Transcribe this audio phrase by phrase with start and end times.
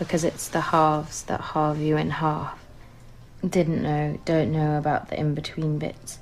[0.00, 2.58] because it's the halves that halve you in half.
[3.46, 6.18] Didn't know, don't know about the in between bits.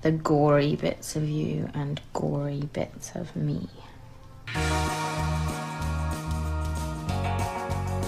[0.00, 3.68] The gory bits of you and gory bits of me.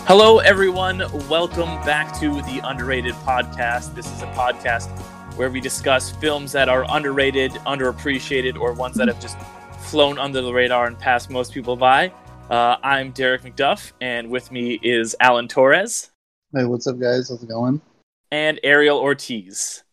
[0.07, 1.01] Hello, everyone.
[1.29, 3.95] Welcome back to the Underrated Podcast.
[3.95, 4.89] This is a podcast
[5.37, 9.37] where we discuss films that are underrated, underappreciated, or ones that have just
[9.81, 12.11] flown under the radar and passed most people by.
[12.51, 16.11] Uh, I'm Derek McDuff, and with me is Alan Torres.
[16.57, 17.29] Hey, what's up, guys?
[17.29, 17.83] How's it going?
[18.31, 19.85] And Ariel Ortiz.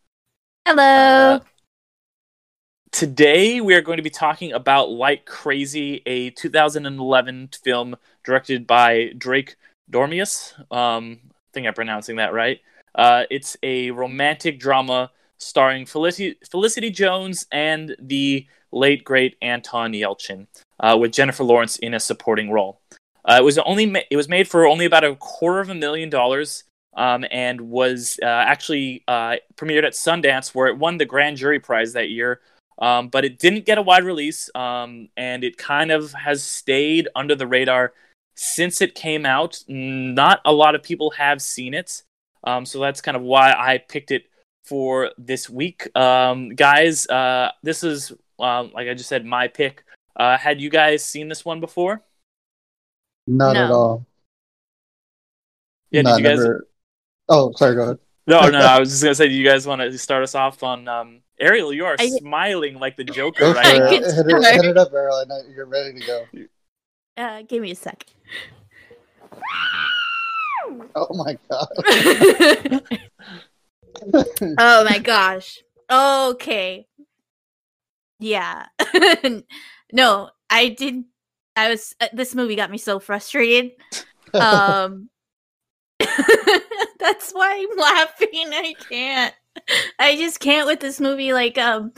[0.66, 0.84] Hello.
[0.84, 1.40] Uh,
[2.94, 9.12] today, we are going to be talking about Like Crazy, a 2011 film directed by
[9.18, 9.58] Drake
[9.92, 10.54] Doremus.
[10.72, 12.62] Um, I think I'm pronouncing that right.
[12.94, 20.48] Uh, it's a romantic drama starring Felicity, Felicity Jones and the late great Anton Yelchin,
[20.80, 22.82] uh, with Jennifer Lawrence in a supporting role.
[23.24, 25.76] Uh, it was only ma- it was made for only about a quarter of a
[25.76, 26.64] million dollars,
[26.96, 31.60] um, and was uh, actually uh, premiered at Sundance, where it won the Grand Jury
[31.60, 32.42] Prize that year.
[32.78, 37.08] Um, but it didn't get a wide release, um, and it kind of has stayed
[37.16, 37.94] under the radar
[38.36, 39.64] since it came out.
[39.68, 42.04] Not a lot of people have seen it,
[42.44, 44.26] um, so that's kind of why I picked it
[44.66, 47.08] for this week, um, guys.
[47.08, 49.84] Uh, this is um, like I just said, my pick.
[50.16, 52.02] Uh, had you guys seen this one before?
[53.28, 53.66] Not No.
[53.66, 54.06] at all.
[55.92, 56.40] Yeah, Not did you guys?
[56.40, 56.68] never-
[57.28, 57.76] Oh, sorry.
[57.76, 58.00] Go ahead.
[58.28, 60.62] No, no, I was just gonna say, do you guys want to start us off
[60.64, 61.74] on um, Ariel?
[61.74, 63.82] You are I- smiling like the Joker, right?
[63.82, 64.04] I it.
[64.04, 65.16] Hit it, hit it up, Ariel.
[65.16, 66.26] I know you're ready to go.
[67.18, 68.06] Uh, give me a sec.
[70.96, 71.68] Oh my god.
[74.60, 75.60] oh my gosh.
[75.90, 76.88] Okay.
[78.20, 78.68] Yeah.
[79.92, 81.08] No, I didn't.
[81.56, 81.96] I was.
[82.00, 83.72] Uh, this movie got me so frustrated.
[84.34, 85.10] Um.
[87.00, 88.50] that's why I'm laughing.
[88.52, 89.34] I can't.
[89.98, 91.32] I just can't with this movie.
[91.32, 91.94] Like, um,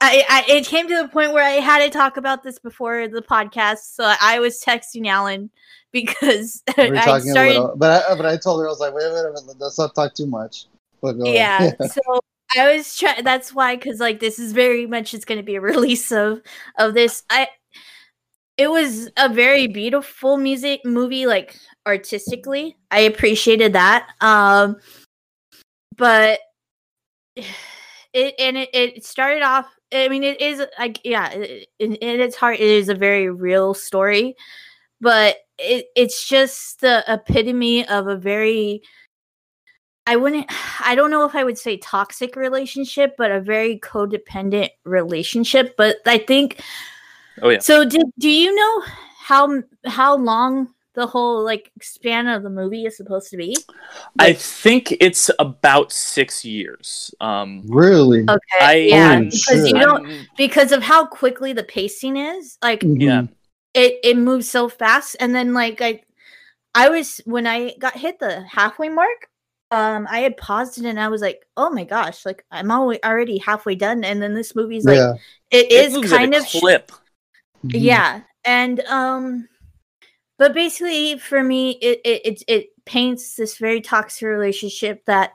[0.00, 3.08] I, I it came to the point where I had to talk about this before
[3.08, 3.94] the podcast.
[3.94, 5.50] So I was texting Alan
[5.92, 7.52] because we were I talking a started.
[7.54, 9.94] little, but I, but I told her I was like, wait a minute, let's not
[9.94, 10.66] talk too much.
[11.00, 12.20] But go yeah, so
[12.56, 15.56] i was trying that's why because like this is very much it's going to be
[15.56, 16.40] a release of
[16.78, 17.22] of this.
[17.30, 17.48] I
[18.56, 22.76] it was a very beautiful music movie like artistically.
[22.90, 24.76] I appreciated that um
[25.96, 26.40] but
[27.36, 32.36] it and it, it started off i mean it is like yeah in, in its
[32.36, 34.34] heart it is a very real story
[35.00, 38.82] but it, it's just the epitome of a very
[40.08, 40.46] I wouldn't
[40.80, 45.76] I don't know if I would say toxic relationship, but a very codependent relationship.
[45.76, 46.62] But I think
[47.42, 47.58] Oh yeah.
[47.60, 48.82] so did do you know
[49.20, 53.54] how how long the whole like span of the movie is supposed to be?
[54.18, 57.14] I think it's about six years.
[57.20, 58.22] Um, really?
[58.22, 58.58] Okay.
[58.60, 59.76] I yeah, Holy because shit.
[59.76, 62.56] you don't because of how quickly the pacing is.
[62.62, 63.02] Like Mhm.
[63.02, 63.22] yeah.
[63.74, 66.00] it it moves so fast and then like I
[66.74, 69.28] I was when I got hit the halfway mark,
[69.70, 72.98] um I had paused it and I was like, "Oh my gosh, like I'm alwa-
[73.04, 75.14] already halfway done." And then this movie's like yeah.
[75.50, 76.92] it It is moves at kind a of sh- clip.
[77.64, 77.72] Mhm.
[77.74, 78.20] yeah.
[78.44, 79.48] And um
[80.38, 85.32] but basically for me it it it, it paints this very toxic relationship that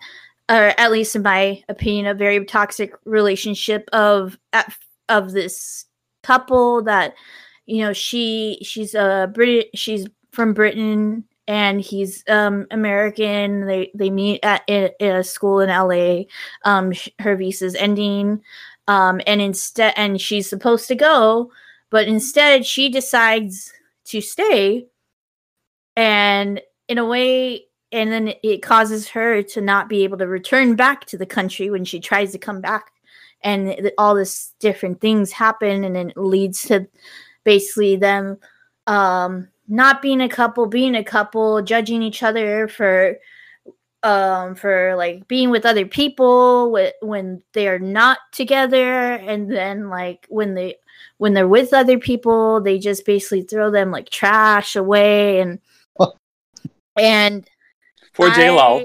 [0.50, 4.76] or at least in my opinion a very toxic relationship of at-
[5.10, 5.86] of this
[6.24, 7.14] couple that
[7.66, 13.66] you know she she's a Brit she's from Britain and he's um American.
[13.66, 16.24] They they meet at, a school in LA
[16.66, 18.42] um her visa's ending
[18.88, 21.52] um and instead and she's supposed to go
[21.90, 23.74] but instead she decides
[24.06, 24.88] to stay.
[25.96, 30.76] And in a way and then it causes her to not be able to return
[30.76, 32.92] back to the country when she tries to come back.
[33.44, 36.88] And all this different things happen and then it leads to
[37.44, 38.38] basically them
[38.88, 43.18] um not being a couple being a couple judging each other for
[44.04, 50.26] um for like being with other people with, when they're not together and then like
[50.30, 50.76] when they
[51.18, 55.60] when they're with other people they just basically throw them like trash away and
[56.98, 57.50] and
[58.14, 58.82] Poor J I- Law.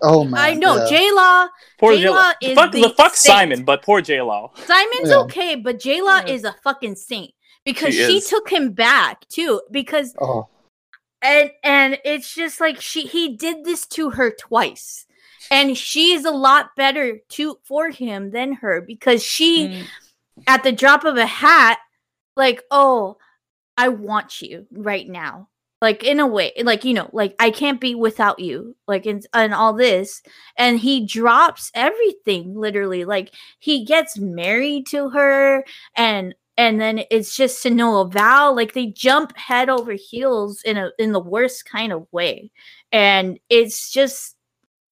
[0.00, 0.50] Oh my!
[0.50, 0.86] I know yeah.
[0.88, 1.48] J Law.
[1.78, 2.14] Poor J J Law.
[2.14, 3.34] Law is Fuck the the fuck saint.
[3.36, 4.52] Simon, but poor J Law.
[4.64, 5.16] Simon's Yeah.
[5.18, 6.32] okay, but J Law Yeah.
[6.34, 7.32] is a fucking saint
[7.72, 9.60] because She she, took him back too.
[9.70, 10.48] Because Oh,
[11.20, 15.06] and and it's just like she he did this to her twice,
[15.50, 19.86] and she's a lot better to for him than her because she Mm.
[20.46, 21.78] at the drop of a hat,
[22.36, 23.18] like oh,
[23.76, 25.48] I want you right now.
[25.80, 29.24] like in a way like you know like i can't be without you like and,
[29.32, 30.22] and all this
[30.56, 33.30] and he drops everything literally like
[33.60, 35.62] he gets married to her
[35.94, 40.76] and and then it's just to no avail like they jump head over heels in
[40.76, 42.50] a in the worst kind of way.
[42.92, 44.36] And it's just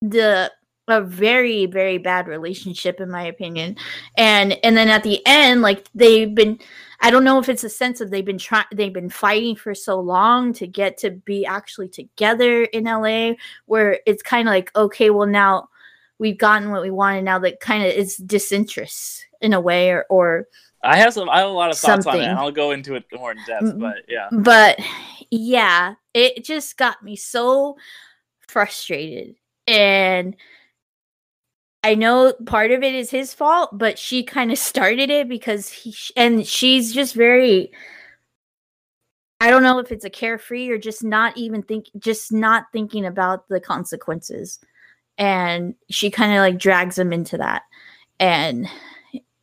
[0.00, 0.52] the
[0.88, 3.76] a very very bad relationship in my opinion.
[4.16, 6.60] And and then at the end like they've been
[7.00, 9.74] i don't know if it's a sense of they've been trying they've been fighting for
[9.74, 13.32] so long to get to be actually together in la
[13.66, 15.68] where it's kind of like okay well now
[16.18, 17.24] we've gotten what we wanted.
[17.24, 20.46] Now that kind of is disinterest in a way or or
[20.86, 21.28] I have some.
[21.28, 23.78] I have a lot of thoughts on it, I'll go into it more in depth.
[23.78, 24.78] But yeah, but
[25.30, 27.76] yeah it just got me so
[28.46, 29.34] frustrated
[29.66, 30.36] and
[31.82, 35.68] i know part of it is his fault but she kind of started it because
[35.68, 37.70] he and she's just very
[39.40, 43.04] i don't know if it's a carefree or just not even think just not thinking
[43.04, 44.60] about the consequences
[45.18, 47.62] and she kind of like drags him into that
[48.20, 48.68] and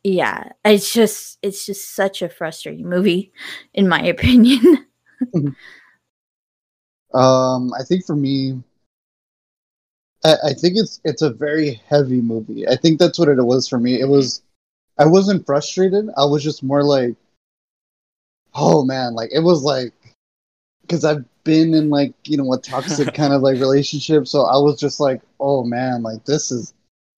[0.04, 3.32] yeah it's just it's just such a frustrating movie
[3.72, 4.86] in my opinion
[7.14, 8.60] Um, I think for me,
[10.24, 12.68] I, I think it's it's a very heavy movie.
[12.68, 14.00] I think that's what it was for me.
[14.00, 14.42] It was,
[14.98, 16.08] I wasn't frustrated.
[16.16, 17.14] I was just more like,
[18.54, 19.92] oh man, like it was like,
[20.82, 24.56] because I've been in like you know a toxic kind of like relationship, so I
[24.58, 26.74] was just like, oh man, like this is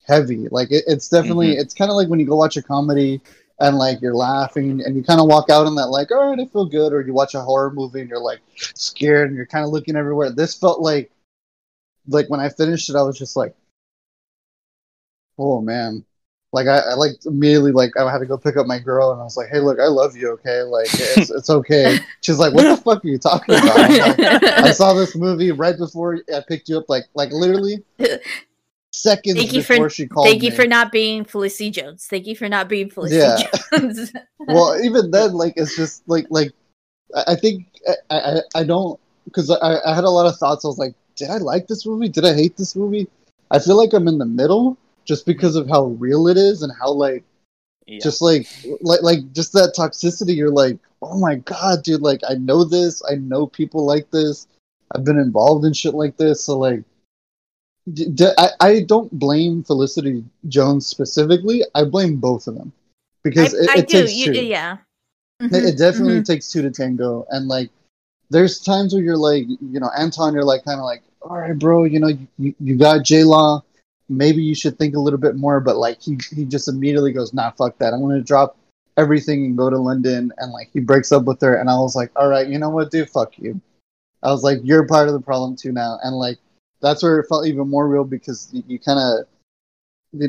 [0.07, 0.49] heavy.
[0.49, 1.61] Like it, it's definitely mm-hmm.
[1.61, 3.21] it's kind of like when you go watch a comedy
[3.61, 6.41] and like you're laughing and you kind of walk out on that like all right
[6.41, 8.41] i feel good or you watch a horror movie and you're like
[8.75, 10.31] scared and you're kind of looking everywhere.
[10.31, 11.11] This felt like
[12.09, 13.55] like when i finished it i was just like
[15.39, 16.05] oh man.
[16.53, 19.21] Like i, I like immediately like i had to go pick up my girl and
[19.21, 20.63] i was like hey look i love you okay?
[20.63, 21.99] Like it's, it's okay.
[22.23, 24.19] She's like what the fuck are you talking about?
[24.19, 27.83] Like, i saw this movie right before i picked you up like like literally
[28.97, 30.57] seconds Thank you for- before she called Thank you me.
[30.57, 32.07] for not being Felicity Jones.
[32.07, 33.79] Thank you for not being Felicity Yeah.
[33.79, 34.13] Jones.
[34.47, 36.53] well even then like it's just like like
[37.15, 37.67] i, I think
[38.11, 40.95] I, I i don't because I, I had a lot of thoughts i was like
[41.17, 43.09] did i like this movie did i hate this movie
[43.51, 46.73] i feel like i'm in the middle just because of how real it is and
[46.81, 47.25] how like
[47.87, 47.99] yeah.
[48.03, 48.47] just like
[48.81, 53.03] like like just that toxicity you're like oh my god dude like i know this
[53.11, 54.47] i know people like this
[54.95, 56.83] i've been involved in shit like this so like
[57.93, 61.63] d- d- I, I don't blame felicity jones specifically.
[61.75, 62.73] I blame both of them
[63.23, 64.07] because I, it, I it do.
[64.07, 64.33] takes You, two.
[64.33, 64.79] yeah.
[65.53, 66.25] it, Mhm, it definitely mhm.
[66.25, 67.27] takes two to tango.
[67.31, 67.71] And like
[68.31, 71.59] there's times where you're like you know anton you're like kind of like all right
[71.59, 73.63] bro you know you, you got j-law.
[74.09, 77.33] Maybe you should think a little bit more but like he, he just immediately goes
[77.35, 77.93] nah fuck that.
[77.93, 78.57] I'm gonna drop
[78.97, 81.57] everything and go to london and like he breaks up with her.
[81.57, 83.11] And i was like all right you know what dude?
[83.11, 83.61] Fuck you.
[84.23, 85.99] I was like you're part of the problem too now.
[86.03, 86.39] And like
[86.87, 89.27] that's where it felt even more real because you, you kind of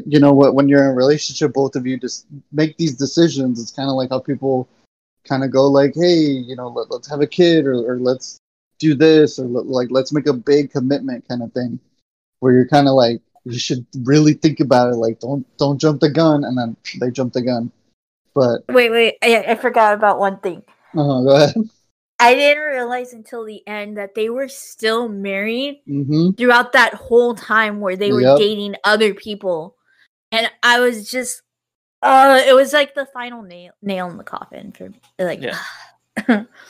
[0.06, 3.62] you know what when you're in a relationship both of you just make these decisions
[3.62, 4.68] it's kind of like how people
[5.28, 8.38] kind of go like hey you know let, let's have a kid or, or let's
[8.80, 11.80] do this or like let's make a big commitment kind of thing
[12.40, 16.02] where you're kind of like you should really think about it like don't don't jump
[16.02, 17.72] the gun and then they jump the gun
[18.34, 19.16] but Wait, wait.
[19.24, 20.62] I, I forgot about one thing.
[20.94, 21.56] uh-huh, go ahead
[22.20, 27.34] I didn't realize until the end that they were still married hmm throughout that whole
[27.36, 28.38] time where they were Yep.
[28.38, 29.76] dating other people.
[30.32, 31.42] And I was just
[32.02, 35.00] uh it was like the final nail nail in the coffin for me.
[35.20, 35.60] Like Yeah.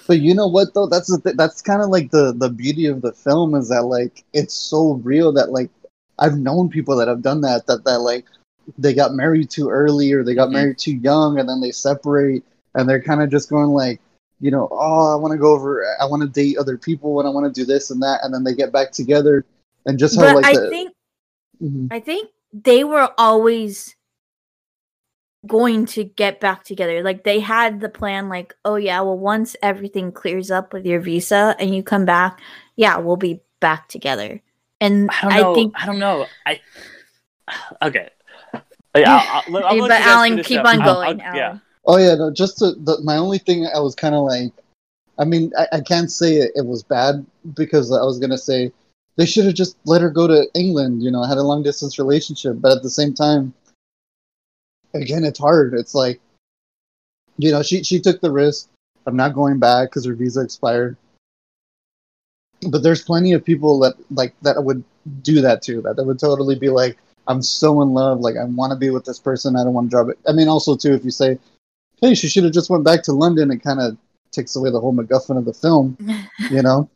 [0.07, 0.87] But you know what though?
[0.87, 3.83] That's the th- that's kind of like the the beauty of the film is that
[3.85, 5.69] like it's so real that like
[6.19, 8.25] I've known people that have done that that that like
[8.77, 10.53] they got married too early or they got Mhm.
[10.53, 12.43] married too young and then they separate
[12.75, 13.99] and they're kind of just going like
[14.39, 17.27] you know oh I want to go over I want to date other people and
[17.27, 19.45] I want to do this and that and then they get back together
[19.85, 20.93] and just how but like I the, think
[21.63, 21.87] Mhm.
[21.91, 23.95] I think they were always
[25.45, 27.01] going to get back together.
[27.03, 30.99] Like they had the plan like, oh yeah, well once everything clears up with your
[30.99, 32.39] visa and you come back,
[32.75, 34.41] yeah, we'll be back together.
[34.81, 35.55] And I don't I, know.
[35.55, 36.25] think I don't know.
[36.45, 36.59] I
[37.81, 38.09] okay.
[38.95, 40.65] Yeah, I'll, I'll, I'll but you Alan, keep up.
[40.67, 41.61] on I'll- going, I'll- yeah, Alan.
[41.87, 42.31] Oh yeah, no.
[42.31, 44.51] Just to the, my only thing, I was kind of like,
[45.17, 47.25] I mean, I, I can't say it, it was bad
[47.55, 48.71] because I was gonna say
[49.15, 51.01] they should have just let her go to England.
[51.01, 53.53] You know, had a long distance relationship, but at the same time,
[54.93, 55.73] again, it's hard.
[55.73, 56.19] It's like,
[57.37, 58.69] you know, she she took the risk
[59.05, 60.97] of not going back because her visa expired.
[62.69, 64.83] But there's plenty of people that like that would
[65.21, 65.81] do that too.
[65.83, 68.89] That that would totally be like, I'm so in love, like I want to be
[68.89, 69.55] with this person.
[69.55, 70.19] I don't want to drop it.
[70.27, 71.39] I mean, also too, if you say,
[72.01, 73.97] hey, she should have just went back to London, it kind of
[74.31, 75.97] takes away the whole MacGuffin of the film,
[76.49, 76.89] you know.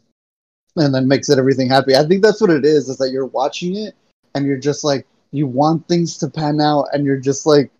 [0.77, 1.95] and then makes it everything happy.
[1.95, 2.87] I think that's what it is.
[2.89, 3.95] Is that you're watching it
[4.35, 7.71] and you're just like you want things to pan out, and you're just like,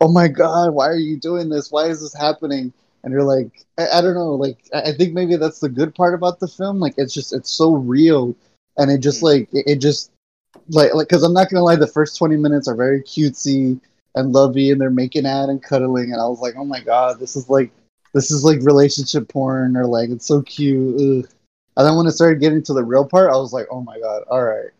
[0.00, 1.70] oh my god, why are you doing this?
[1.70, 2.72] Why is this happening?
[3.04, 4.34] And you're like, I, I don't know.
[4.34, 6.80] Like I I think maybe that's the good part about the film.
[6.80, 8.34] Like it's just it's so real,
[8.76, 9.24] and it just Mm.
[9.24, 10.10] like it, it just
[10.70, 13.80] like like because I'm not gonna lie, the first 20 minutes are very cutesy
[14.14, 17.18] and lovey, and they're making out and cuddling, and I was like, oh my god,
[17.20, 17.70] this is like
[18.12, 21.24] this is like relationship porn, or like it's so cute.
[21.24, 21.30] Ugh.
[21.76, 23.98] And then when it started getting to the real part, I was like, oh my
[23.98, 24.70] god, all right.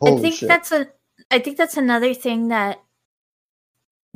[0.00, 0.48] Holy I think shit.
[0.48, 0.88] that's a
[1.30, 2.82] I think that's another thing that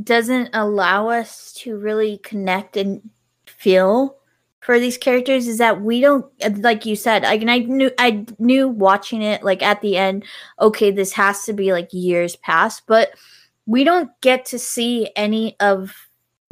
[0.02, 3.08] doesn't allow us to really connect and
[3.46, 4.16] feel
[4.60, 6.26] for these characters is that we don't
[6.58, 10.24] like you said I, and I knew I knew watching it like at the end
[10.60, 13.14] okay this has to be like years past but
[13.66, 15.94] we don't get to see any of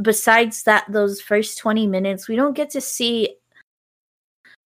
[0.03, 3.37] besides that those first 20 minutes we don't get to see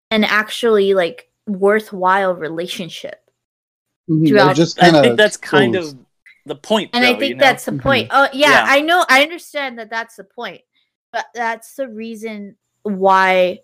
[0.10, 3.29] an actually like worthwhile relationship
[4.10, 5.93] Mhm, throughout- just I kinda think that's kind closed.
[5.95, 6.05] of
[6.45, 6.55] the
[6.93, 7.45] and though, I you think know?
[7.45, 8.07] that's the point.
[8.10, 8.65] Oh yeah, Yeah.
[8.67, 9.05] I know.
[9.07, 10.62] I understand that that's the point,
[11.13, 13.60] but that's the reason why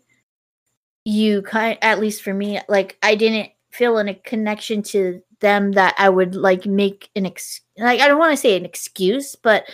[1.05, 5.71] you kind, at least for me, like I didn't feel in a connection to them
[5.71, 9.35] that I would like make an ex like I don't want to say an excuse,
[9.35, 9.65] but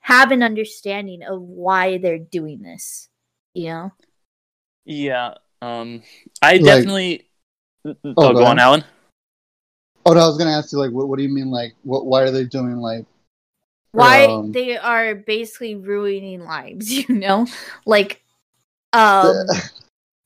[0.00, 3.08] have an understanding of why they're doing this.
[3.54, 3.92] You know?
[4.84, 5.34] Yeah.
[5.60, 6.02] Um,
[6.40, 7.28] I Like- definitely.
[7.86, 8.58] oh, go go on.
[8.58, 8.84] Alan.
[10.04, 12.06] Oh, no, I was gonna ask you like, what, what do you mean like, what?
[12.06, 13.06] Why are they doing like?
[13.92, 16.90] Why Um, they are basically ruining lives.
[17.08, 17.46] You know,
[17.86, 18.22] like
[18.92, 19.34] um.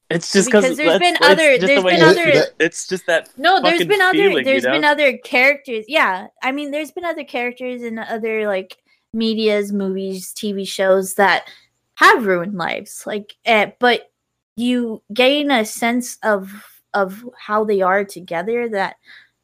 [0.09, 3.29] It's just Because there's been other- there's been other- It's just that.
[3.37, 5.85] No, there's been other feeling, you there's been other characters.
[5.89, 6.29] Yeah.
[6.43, 8.77] I mean, there's been other characters in other like
[9.13, 11.49] medias, movies, TV shows that
[11.97, 13.03] have ruined lives.
[13.07, 14.13] Like eh, but
[14.55, 16.53] you gain a sense of
[16.95, 18.97] of how they are together that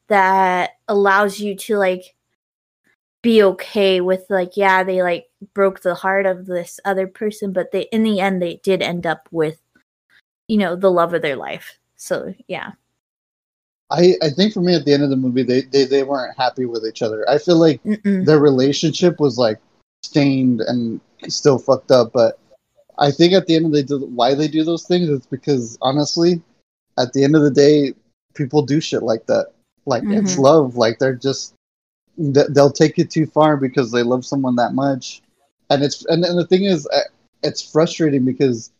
[0.07, 2.15] that allows you to like
[3.21, 7.71] be okay with like yeah, they like broke the heart of this other person, but
[7.71, 9.59] they in the end they did end up with
[10.47, 11.79] you know, the love of their life.
[11.95, 12.71] So, yeah.
[13.91, 16.37] I I think for me at the end of the movie, they they, they weren't
[16.37, 17.27] happy with each other.
[17.29, 18.25] I feel like Mm-mm.
[18.25, 19.59] their relationship was like
[20.03, 22.11] stained and still fucked up.
[22.13, 22.39] But
[22.97, 25.77] I think at the end of the day, why they do those things is because
[25.81, 26.41] honestly,
[26.97, 27.93] at the end of the day,
[28.33, 29.51] people do shit like that.
[29.85, 30.39] Like it's Mhm.
[30.39, 30.75] love.
[30.75, 31.53] Like they're just
[32.17, 35.21] they'll take it too far because they love someone that much.
[35.69, 36.87] And it's and, and the thing is,
[37.43, 38.71] it's frustrating because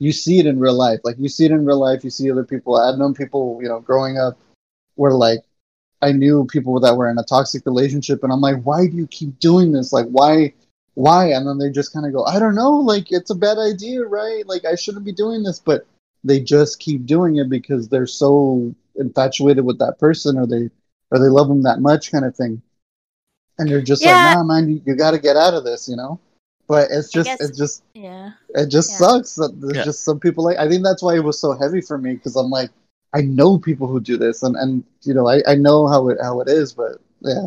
[0.00, 1.00] you see it in real life.
[1.04, 2.02] Like you see it in real life.
[2.02, 2.74] You see other people.
[2.74, 4.38] I've known people, you know, growing up,
[4.96, 5.40] where like
[6.02, 9.06] I knew people that were in a toxic relationship, and I'm like, why do you
[9.06, 9.92] keep doing this?
[9.92, 10.54] Like, why,
[10.94, 11.26] why?
[11.32, 12.78] And then they just kind of go, I don't know.
[12.78, 14.46] Like, it's a bad idea, right?
[14.46, 15.86] Like, I shouldn't be doing this, but
[16.24, 20.70] they just keep doing it because they're so infatuated with that person, or they,
[21.10, 22.62] or they love them that much, kind of thing.
[23.58, 24.14] And you're just Yeah.
[24.14, 26.18] like, nah, man, you, you got to get out of this, you know.
[26.70, 28.30] But it's just, guess- it's just, Yeah.
[28.54, 28.96] it just Yeah.
[28.98, 29.84] sucks that there's Yeah.
[29.84, 32.36] just some people like i think that's why it was so heavy for me because
[32.36, 32.70] i'm like
[33.12, 36.18] i know people who do this and and you know i i know how it
[36.22, 37.46] how it is but yeah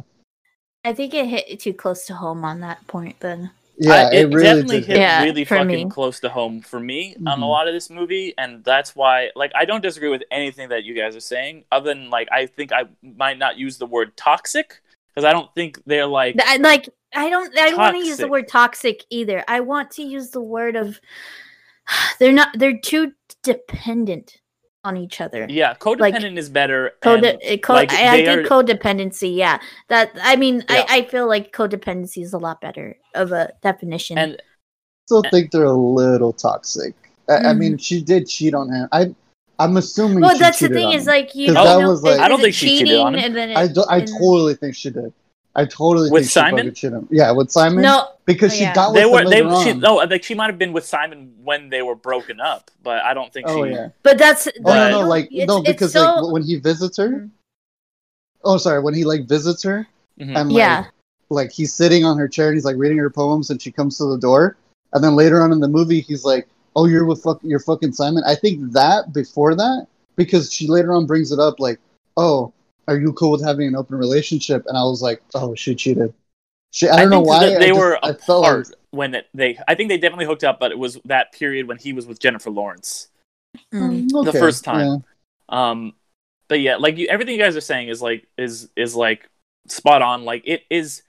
[0.86, 3.50] I think it hit too close to home on that point then.
[3.78, 5.90] yeah I- it, really definitely did hit Yeah, really fucking me.
[5.90, 7.48] close to home for me on a Mhm.
[7.56, 10.94] lot of this movie, and that's why, like, I don't disagree with anything that you
[10.94, 11.64] guys are saying.
[11.72, 14.82] Other than, like, I think I might not use the word toxic
[15.14, 16.36] because I don't think they're like.
[16.44, 19.44] I, like I don't I don't want to use the word toxic either.
[19.48, 21.00] I want to use the word of
[22.20, 24.40] they're not they're too dependent
[24.86, 25.48] on each other.
[25.50, 26.92] Yeah, codependent is better.
[27.02, 29.60] Code, and, uh, co- like, I, I they think are- codependency, yeah.
[29.88, 30.86] That I mean, Yeah.
[30.90, 34.18] I, I feel like codependency is a lot better of a definition.
[34.18, 34.44] and I
[35.06, 36.96] still think they're a little toxic
[37.30, 37.58] I, I Mhm.
[37.58, 39.14] mean she did cheat on him i
[39.60, 41.48] i'm assuming well, she that's the thing is like you.
[41.54, 43.38] don't that know, was, like- I don't think she cheated on cheating him.
[43.38, 45.14] and then i do, i and- totally think she did
[45.56, 46.58] i totally With think she Simon?
[46.58, 47.08] fucking cheated him.
[47.12, 48.74] yeah with simon No, because Oh, she yeah.
[48.74, 49.80] got they were him they later she on.
[49.80, 53.14] no like she might have been with Simon when they were broken up, but I
[53.14, 53.72] don't think oh she.
[53.72, 56.34] yeah but that's Oh But- no, no, don't- like it's- no, it's because so- like
[56.34, 57.10] when he visits her.
[57.10, 57.30] Mhm.
[58.44, 59.88] Oh, sorry, when he like visits her
[60.20, 60.36] Mhm.
[60.36, 60.86] and like, Yeah.
[61.30, 63.98] like he's sitting on her chair and he's like reading her poems and she comes
[64.00, 64.58] to the door
[64.94, 67.94] and then later on in the movie he's like, "Oh, you're with fuck, you're fucking
[67.94, 71.80] Simon." I think that before that because she later on brings it up like,
[72.18, 72.54] "Oh,
[72.88, 76.14] are you cool with having an open relationship?" And I was like, "Oh, she cheated."
[76.72, 79.16] She, I don't know why that they I just- were I felt like- apart when
[79.16, 79.58] it, they.
[79.68, 82.20] I think they definitely hooked up, but it was that period when he was with
[82.20, 83.08] Jennifer Lawrence.
[83.72, 84.10] Mm.
[84.10, 85.04] Mm, the first time.
[85.50, 85.70] yeah.
[85.70, 85.94] Um,
[86.48, 89.30] but yeah, like you, everything you guys are saying is like is is like
[89.68, 90.26] spot on.
[90.26, 91.04] Like it is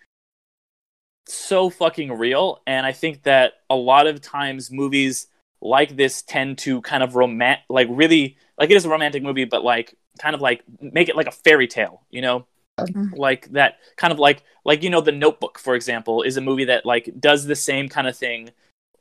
[1.26, 5.26] so fucking real, and I think that a lot of times movies
[5.64, 9.46] like this tend to kind of romant, like really like it is a romantic movie,
[9.46, 12.46] but like kind of like make it like a fairy tale, you know,
[12.78, 13.16] Mhm.
[13.16, 16.66] like that kind of like like you know the Notebook, for example, is a movie
[16.66, 18.50] that like does the same kind of thing.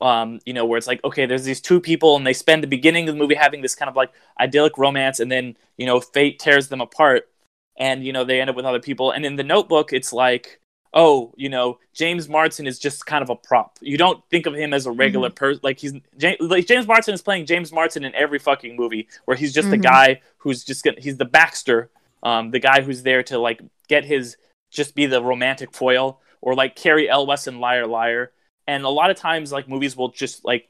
[0.02, 2.68] Um, you know, where it's like, okay, there's these two people, and they spend the
[2.68, 6.02] beginning of the movie having this kind of like idyllic romance, and then you know,
[6.02, 7.30] fate tears them apart,
[7.78, 9.12] and you know, they end up with other people.
[9.12, 10.60] And in the Notebook, it's like,
[10.94, 13.78] oh, you know, James Marsden is just kind of a prop.
[13.82, 15.60] You don't think of him as a regular person.
[15.64, 19.36] Like he's James, like James Marsden is playing James Marsden in every fucking movie, where
[19.36, 19.84] he's just the Mhm.
[19.84, 21.90] guy who's just gonna, he's the Baxter,
[22.22, 24.38] um, the guy who's there to like get his
[24.72, 28.32] just be the romantic foil, or like Cary Elwes in Liar Liar.
[28.68, 30.68] And a lot of times, like movies will just like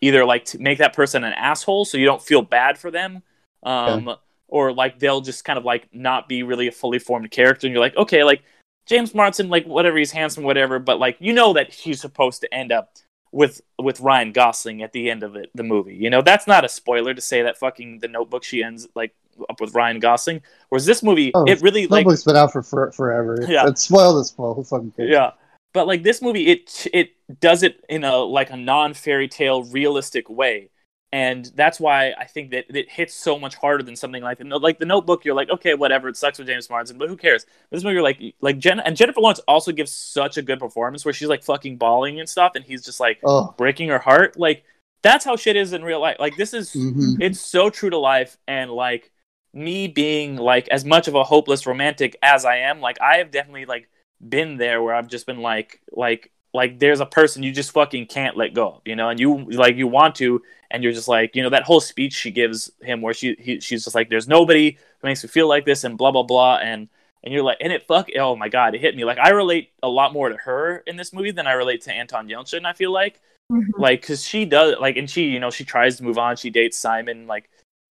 [0.00, 3.22] either like to make that person an asshole, so you don't feel bad for them,
[3.62, 4.16] um,
[4.48, 7.74] or like they'll just kind of like not be really a fully formed character, and
[7.74, 8.42] you're like, okay, like
[8.86, 12.52] James Marsden, like whatever, he's handsome, whatever, but like you know that he's supposed to
[12.54, 12.92] end up
[13.32, 15.96] with with Ryan Gosling at the end of it, the movie.
[15.96, 19.14] You know, that's not a spoiler to say that fucking the Notebook she ends like
[19.50, 20.42] up with Ryan Gosling.
[20.68, 23.44] Whereas this movie, Oh, it really like Notebook's been out for, for forever.
[23.48, 23.66] Yeah.
[23.66, 24.54] It's spoiled as well.
[24.54, 25.10] Who fucking cares?
[25.10, 25.32] yeah,
[25.72, 27.10] but like this movie, it it
[27.40, 30.70] does it in a like a non fairy tale realistic way.
[31.14, 34.46] And that's why I think that it hits so much harder than something like the
[34.58, 35.24] like the Notebook.
[35.24, 36.08] You're like, okay, whatever.
[36.08, 37.46] It sucks with James Marsden, but who cares?
[37.70, 41.04] This movie, you're like, like Jen and Jennifer Lawrence also gives such a good performance
[41.04, 44.36] where she's like fucking bawling and stuff, and he's just like Oh, breaking her heart.
[44.36, 44.64] Like
[45.04, 46.16] that's how shit is in real life.
[46.18, 47.16] Like this is mhm.
[47.20, 49.12] it's so true to life and like
[49.52, 53.30] me being like as much of a hopeless romantic as I am, like I have
[53.30, 53.88] definitely like
[54.28, 58.06] been there where I've just been like like like there's a person you just fucking
[58.06, 60.42] can't let go of, you know, and you like you want to
[60.74, 63.60] and you're just like, you know, that whole speech she gives him where she he,
[63.60, 66.56] she's just like there's nobody who makes me feel like this and blah blah blah
[66.56, 66.88] and
[67.22, 69.04] and you're like and it fuck oh my god, it hit me.
[69.04, 71.92] Like I relate a lot more to her in this movie than I relate to
[71.92, 73.20] Anton Yelchin, I feel like
[73.52, 73.78] Mhm.
[73.78, 76.48] like because she does like and she you know she tries to move on she
[76.48, 77.50] dates simon like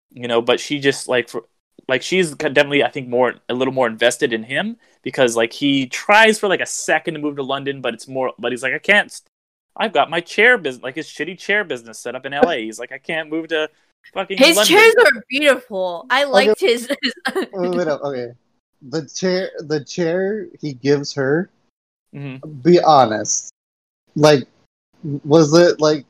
[0.10, 1.46] you know but she just like for
[1.88, 5.86] like she's definitely i think more a little more invested in him because like he
[5.86, 8.74] tries for like a second to move to london but it's more but he's like
[8.74, 9.22] i can't
[9.78, 12.80] i've got my chair business like his shitty chair business set up in la he's
[12.80, 13.68] like i can't move to
[14.14, 14.76] fucking His London.
[14.78, 16.06] chairs are beautiful.
[16.10, 16.90] I liked his.
[17.02, 17.14] his
[17.54, 18.02] Wait, wait up.
[18.04, 18.32] Okay,
[18.82, 21.50] the chair, the chair he gives her.
[22.14, 22.62] Mhm.
[22.62, 23.50] Be honest.
[24.16, 24.44] Like,
[25.24, 26.06] was it like?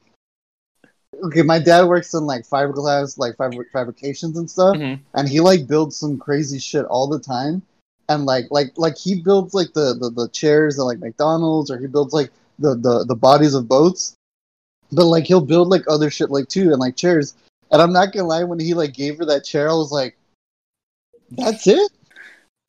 [1.24, 5.00] Okay, my dad works in like fiberglass, like fabri- fabrications and stuff, Mhm.
[5.14, 7.62] and he like builds some crazy shit all the time.
[8.10, 11.78] And like, like, like he builds like the the, the chairs at like McDonald's, or
[11.78, 14.16] he builds like the, the the bodies of boats.
[14.92, 17.34] But like he'll build like other shit like too, and like chairs.
[17.72, 20.16] And I'm not gonna lie, when he like gave her that chair, I was like,
[21.32, 21.92] "That's it?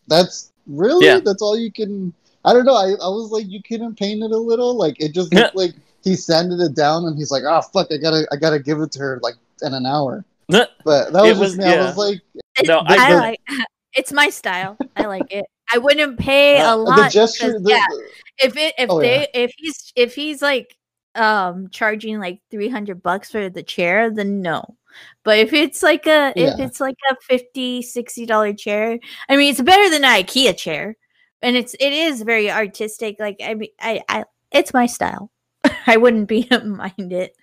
[0.08, 1.06] That's really?
[1.06, 1.20] Yeah.
[1.20, 2.12] That's all you can?"
[2.46, 2.74] I don't know.
[2.74, 4.74] I, I was like, "You couldn't paint it a little?
[4.76, 7.96] Like it just looked like he sanded it down, and he's like, "Oh fuck, I
[7.98, 11.38] gotta I gotta give it to her like in an hour." But that It was
[11.38, 11.64] just was- me.
[11.64, 12.20] I was like,
[12.66, 13.40] No, I- I the- like.
[13.96, 14.76] It's my style.
[14.96, 15.44] I like it.
[15.72, 17.12] I wouldn't pay Uh, a the lot.
[17.12, 17.52] gesture.
[17.52, 20.76] 'cause, The, yeah, the- if it if Oh, they if he's if he's like
[21.14, 24.76] um charging like 300 bucks for the chair then no
[25.22, 29.50] but if it's like a if it's like a 50 60 dollar chair i mean
[29.50, 30.96] it's better than an ikea chair
[31.42, 35.30] and it's it is very artistic like i mean i i it's my style
[35.86, 37.36] i wouldn't be mind it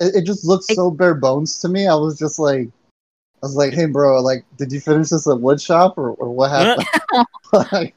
[0.00, 1.86] it, it just looks so bare bones to me.
[1.86, 2.68] I was just like,
[3.42, 6.30] I was like, "Hey, bro, like, did you finish this at wood shop or, or
[6.30, 6.86] what happened?"
[7.72, 7.94] like,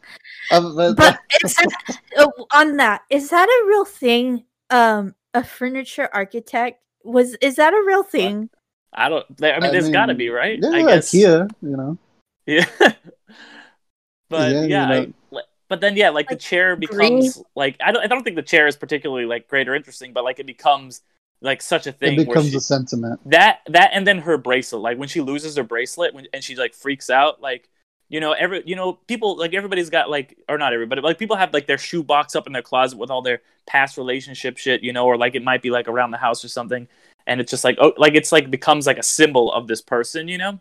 [0.49, 6.09] but, but is that, oh, on that is that a real thing um a furniture
[6.13, 8.49] architect was is that a real thing
[8.93, 11.97] i don't i mean I there's gotta be right yeah, i guess IKEA, you know.
[12.45, 12.65] Yeah.
[14.29, 15.13] but Yeah, yeah, you know.
[15.31, 18.23] li- but then yeah, like the Like, chair green- becomes like I don't I don't
[18.23, 21.01] think the chair is particularly like great or interesting, but like it becomes
[21.41, 23.19] like such a thing It where becomes she, a sentiment.
[23.29, 26.55] that that and then her bracelet like when she loses her bracelet when, and she
[26.55, 27.69] like freaks out like
[28.09, 31.17] you know every you know people like everybody's got like or not everybody but like
[31.17, 34.57] people have like their shoe box up in their closet with all their past relationship
[34.57, 36.87] shit you know or like it might be like around the house or something
[37.25, 40.27] and it's just like oh like it's like becomes like a symbol of this person
[40.27, 40.59] you know?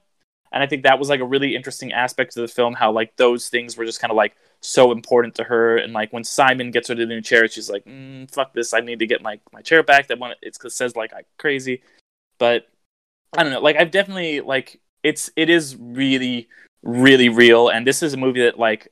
[0.52, 3.16] And i think that was like a really interesting aspect of the film how like
[3.16, 6.70] those things were just kind of like so important to her and like when simon
[6.70, 9.38] gets her the new chair she's like mm, fuck this i need to get my,
[9.52, 11.82] my chair back that one it's it says like i'm crazy
[12.38, 12.68] but
[13.36, 16.48] i don't know like i've definitely like it's it is really
[16.82, 18.88] really real and this is a movie that like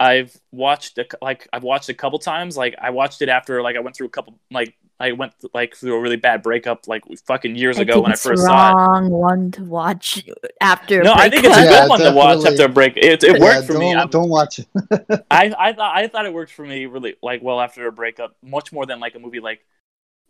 [0.00, 3.76] i've watched a, like i've watched a couple times like i watched it after like
[3.76, 7.02] i went through a couple like i went like through a really bad breakup like
[7.26, 10.24] fucking years ago when i it's first saw it wrong one to watch
[10.60, 11.72] after a no i think it's a breakup.
[11.72, 13.94] Yeah, good one to watch after a break it, it Yeah, worked for don't, me
[13.94, 14.66] I'm- Don't watch it.
[15.30, 18.36] I I thought I thought it worked for me really like well after a breakup,
[18.42, 19.60] much more than like a movie like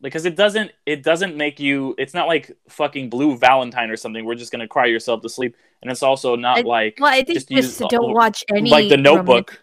[0.02, 4.24] because it doesn't it doesn't make you it's not like fucking blue valentine or something
[4.24, 7.22] we're just gonna cry yourself to sleep and it's also not I- like Well, I
[7.22, 9.62] think just just, use- don't watch any like the notebook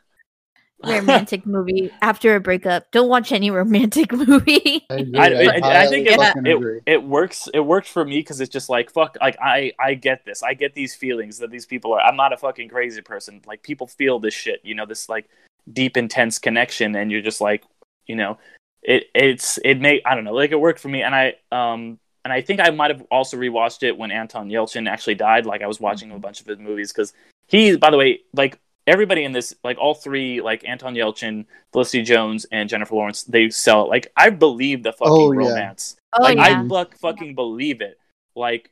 [0.84, 2.91] romantic, romantic movie after a breakup.
[2.91, 4.86] Don't watch any romantic movie.
[4.89, 5.17] I, agree.
[5.19, 6.80] I- I- I highly think it- fucking agree.
[6.86, 10.26] it works it worked for me because it's just like fuck like i i get
[10.26, 13.39] this i get these feelings that these people are i'm not a fucking crazy person
[13.46, 15.30] like people feel this shit you know this like
[15.72, 17.63] deep intense connection and you're just like
[18.08, 18.38] you know
[18.84, 21.98] it it's it may i don't know like it worked for me and i um
[22.24, 25.62] and i think i might have also rewatched it when anton yelchin actually died like
[25.62, 27.13] i was watching a bunch of his movies because
[27.48, 32.04] he by the way like everybody in this like all three like anton yelchin felicity
[32.04, 35.48] jones and jennifer lawrence they sell it like i believe the fucking Oh, yeah.
[35.48, 36.63] romance Oh like yeah.
[36.63, 37.98] I fuck, fucking believe it.
[38.36, 38.72] Like,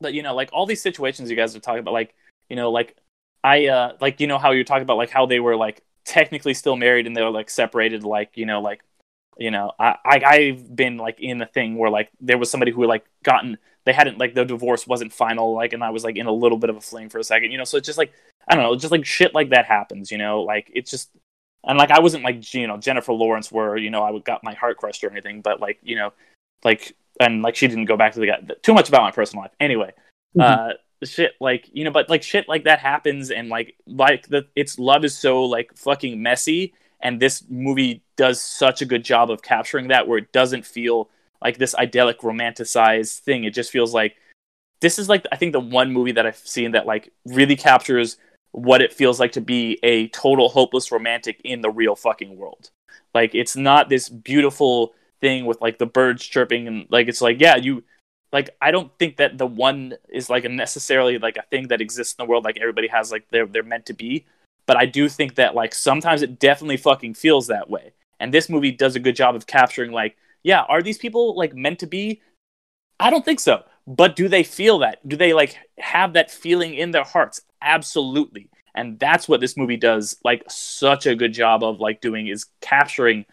[0.00, 2.14] but you know, like all these situations you guys are talking about, like
[2.48, 2.96] you know, like
[3.42, 6.54] I uh like you know how you're talking about like how they were like technically
[6.54, 8.84] still married and they were like separated, like you know, like
[9.36, 12.72] you know, I, I I've been like in a thing where like there was somebody
[12.72, 16.16] who like gotten they hadn't like the divorce wasn't final, like and I was like
[16.16, 17.98] in a little bit of a fling for a second, you know, so it's just
[17.98, 18.12] like
[18.48, 21.10] I don't know, just like shit like that happens, you know, like it's just
[21.64, 24.44] and like I wasn't like you know Jennifer Lawrence where you know I would got
[24.44, 26.12] my heart crushed or anything, but like you know
[26.64, 29.42] like and like she didn't go back to the guy too much about my personal
[29.42, 29.52] life.
[29.60, 29.92] Anyway
[30.40, 30.72] uh
[31.04, 34.78] shit like you know but like shit like that happens and like like the its
[34.78, 39.42] love is so like fucking messy and this movie does such a good job of
[39.42, 41.10] capturing that where it doesn't feel
[41.42, 43.44] like this idyllic romanticized thing.
[43.44, 44.16] It just feels like
[44.80, 48.16] this is like i think the one movie that i've seen that like really captures
[48.52, 52.70] what it feels like to be a total hopeless romantic in the real fucking world.
[53.14, 57.40] Like it's not this beautiful thing with like the birds chirping and like it's like
[57.40, 57.82] yeah you
[58.32, 62.14] like I don't think that the one is like necessarily like a thing that exists
[62.18, 64.26] in the world like everybody has like they're they're meant to be
[64.66, 67.92] but I do think that like sometimes it definitely fucking feels that way.
[68.20, 71.54] And this movie does a good job of capturing like yeah are these people like
[71.54, 72.22] meant to be?
[73.00, 73.64] I don't think so.
[73.86, 75.06] But do they feel that?
[75.08, 77.40] Do they like have that feeling in their hearts?
[77.60, 78.48] Absolutely.
[78.74, 82.46] And that's what this movie does like such a good job of like doing is
[82.60, 83.26] capturing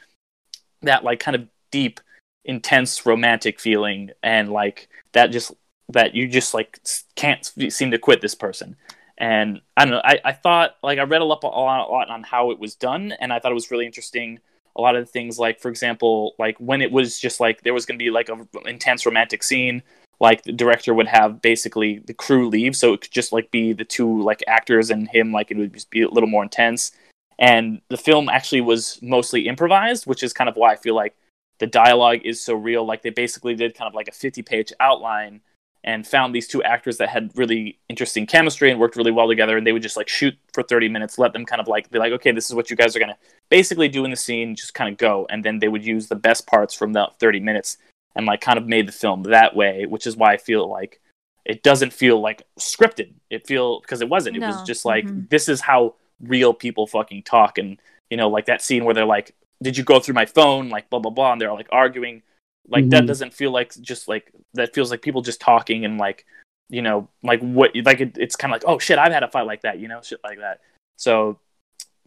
[0.82, 2.00] that like kind of deep
[2.46, 5.52] intense romantic feeling and like that just
[5.90, 6.80] that you just like
[7.16, 8.76] can't seem to quit this person
[9.20, 12.24] and i don't know i, I thought like i read a lot, a lot on
[12.24, 14.40] how it was done and i thought it was really interesting.
[14.76, 17.74] A lot of the things like for example like when it was just like there
[17.74, 19.84] was going to be like a intense romantic scene
[20.22, 23.74] like the director would have basically the crew leave so it could just like be
[23.74, 26.92] the two like actors and him like it would just be a little more intense.
[27.40, 31.16] And the film actually was mostly improvised which is kind of why i feel like
[31.60, 32.86] the dialogue is so real.
[32.86, 35.42] Like they basically did kind of like a 50 page outline
[35.84, 39.58] and found these two actors that had really interesting chemistry and worked really well together
[39.58, 42.00] and they would just like shoot for 30 minutes let them kind of like be
[42.00, 43.18] like okay this is what you guys are going to
[43.50, 46.16] basically do in the scene just kind of go and then they would use the
[46.16, 47.78] best parts from the 30 minutes
[48.16, 51.00] and like kind of made the film that way which is why i feel like
[51.46, 53.12] it doesn't feel like scripted.
[53.32, 54.38] It feel because it wasn't.
[54.38, 55.30] It was just like Mhm.
[55.30, 57.80] this is how real people fucking talk and
[58.12, 60.70] you know like that scene where they're like did you go through my phone?
[60.70, 62.22] like blah blah blah and they're like arguing
[62.70, 63.08] like that Mhm.
[63.08, 66.26] doesn't feel like just like that feels like people just talking and like
[66.70, 69.28] you know like what like it, it's kind of like oh shit i've had a
[69.28, 70.60] fight like that you know shit like that
[70.98, 71.40] so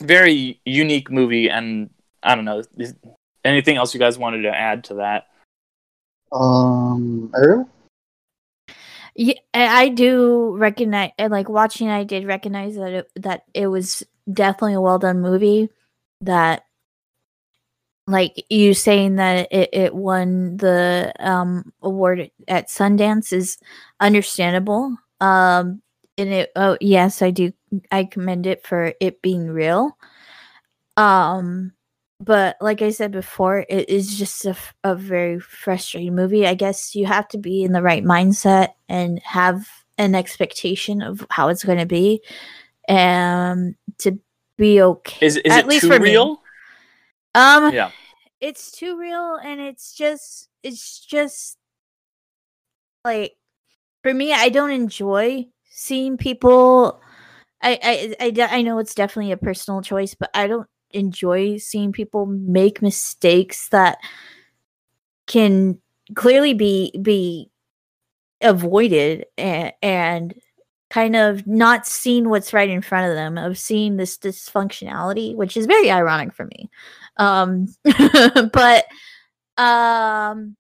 [0.01, 1.90] very unique movie and
[2.22, 2.94] i don't know is-
[3.44, 5.27] anything else you guys wanted to add to that
[6.33, 7.68] Um, Ariel?
[9.14, 13.66] Yeah, I I do recognize, and like watching, I did recognize that it, that it
[13.66, 15.68] was definitely a well done movie.
[16.22, 16.64] That,
[18.12, 23.59] like you saying that it, it won the um award at Sundance is
[24.01, 24.96] understandable.
[25.20, 25.83] Um,
[26.18, 27.53] and it, oh yes, I do,
[27.90, 29.96] I commend it for it being real.
[30.96, 31.72] Um,
[32.20, 36.46] but like I said before, it is just a, a very frustrating movie.
[36.46, 39.66] I guess you have to be in the right mindset and have
[39.98, 42.22] an expectation of how it's going to be,
[42.88, 44.18] and to
[44.57, 45.27] be okay.
[45.27, 46.11] is, is At it least too for me.
[46.11, 46.42] real
[47.35, 47.90] Um, yeah
[48.42, 51.57] it's too real, and it's just, it's just
[53.05, 53.35] like
[54.02, 54.33] for me.
[54.33, 57.00] I don't enjoy seeing people.
[57.62, 61.92] I, I, I, I know it's definitely a personal choice, but I don't enjoy seeing
[61.92, 63.98] people make mistakes that
[65.26, 65.78] can
[66.14, 67.50] clearly be be
[68.42, 70.35] avoided and, and
[70.92, 75.57] kind of not seeing what's right in front of them of seeing this dysfunctionality which
[75.57, 76.68] is very ironic for me
[77.16, 77.66] um
[78.52, 78.85] but
[79.57, 80.55] um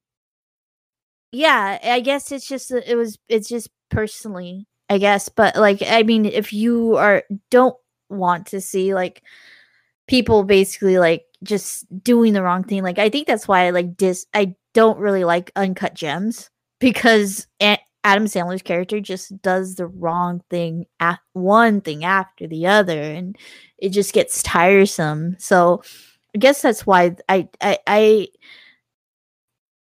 [1.32, 6.02] yeah i guess it's just it was it's just personally i guess but like i
[6.02, 7.76] mean if you are don't
[8.08, 9.22] want to see like
[10.06, 12.82] people basically like just doing the wrong thing.
[12.82, 17.46] Like I think that's why I like dis I don't really like Uncut Gems because
[17.62, 23.00] A- Adam Sandler's character just does the wrong thing at one thing after the other
[23.00, 23.36] and
[23.78, 25.36] it just gets tiresome.
[25.38, 25.82] So
[26.34, 28.28] I guess that's why I I I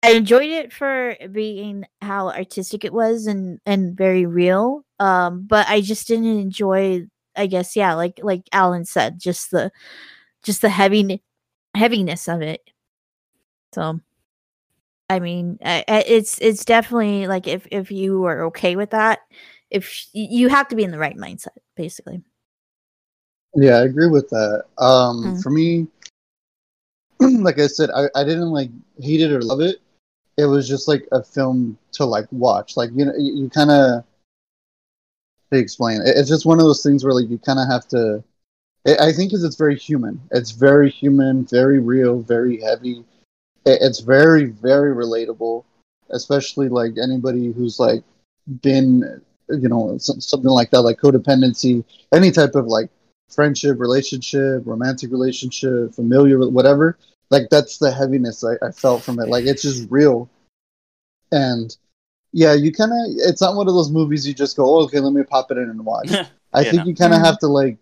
[0.03, 4.83] I enjoyed it for being how artistic it was and and very real.
[4.99, 7.07] Um, but I just didn't enjoy.
[7.35, 9.71] I guess yeah, like like Alan said, just the
[10.43, 11.23] just the heavy
[11.75, 12.61] heaviness of it.
[13.73, 13.99] So,
[15.09, 19.19] I mean, it's it's definitely like if if you are okay with that,
[19.69, 22.21] if you have to be in the right mindset, basically.
[23.55, 24.65] Yeah, I agree with that.
[24.77, 25.43] Um, Mm.
[25.43, 25.87] For me,
[27.41, 29.77] like I said, I, I didn't like hate it or love it.
[30.37, 32.77] It was just like a film to like watch.
[32.77, 34.03] Like you know, you, you kind of
[35.51, 36.01] to explain.
[36.01, 38.23] It, it's just one of those things where like you kind of have to.
[38.85, 40.21] I I think because it's very human.
[40.31, 43.03] It's very human, very real, very heavy.
[43.67, 45.63] It, it's very very relatable,
[46.09, 48.03] especially like anybody who's like
[48.61, 52.89] been you know something like that, like codependency, any type of like
[53.29, 56.97] friendship, relationship, romantic relationship, familiar, whatever.
[57.29, 59.27] Like that's the heaviness I, I felt from it.
[59.29, 60.29] Like it's just real,
[61.31, 61.75] and
[62.33, 62.97] yeah, you kind of.
[63.29, 65.57] It's not one of those movies you just go, oh, okay, let me pop it
[65.57, 66.11] in and watch.
[66.53, 66.85] I Yeah, think no.
[66.85, 67.25] you kind of Mhm.
[67.25, 67.77] have to like,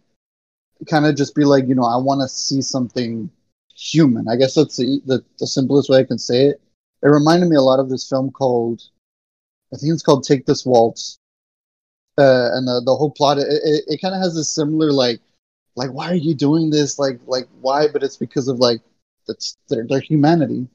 [0.90, 3.30] kind of just be like, you know, I want to see something
[3.76, 4.28] human.
[4.28, 6.62] I guess that's the, the the simplest way I can say it.
[7.04, 8.82] It reminded me a lot of this film called,
[9.74, 11.18] I think it's called Take This Waltz,
[12.18, 13.38] uh, and the the whole plot.
[13.38, 15.20] It it, it kind of has this similar like,
[15.76, 16.98] like why are you doing this?
[17.00, 17.88] Like like why?
[17.88, 18.82] But it's because of like
[19.28, 20.68] that's their their humanity,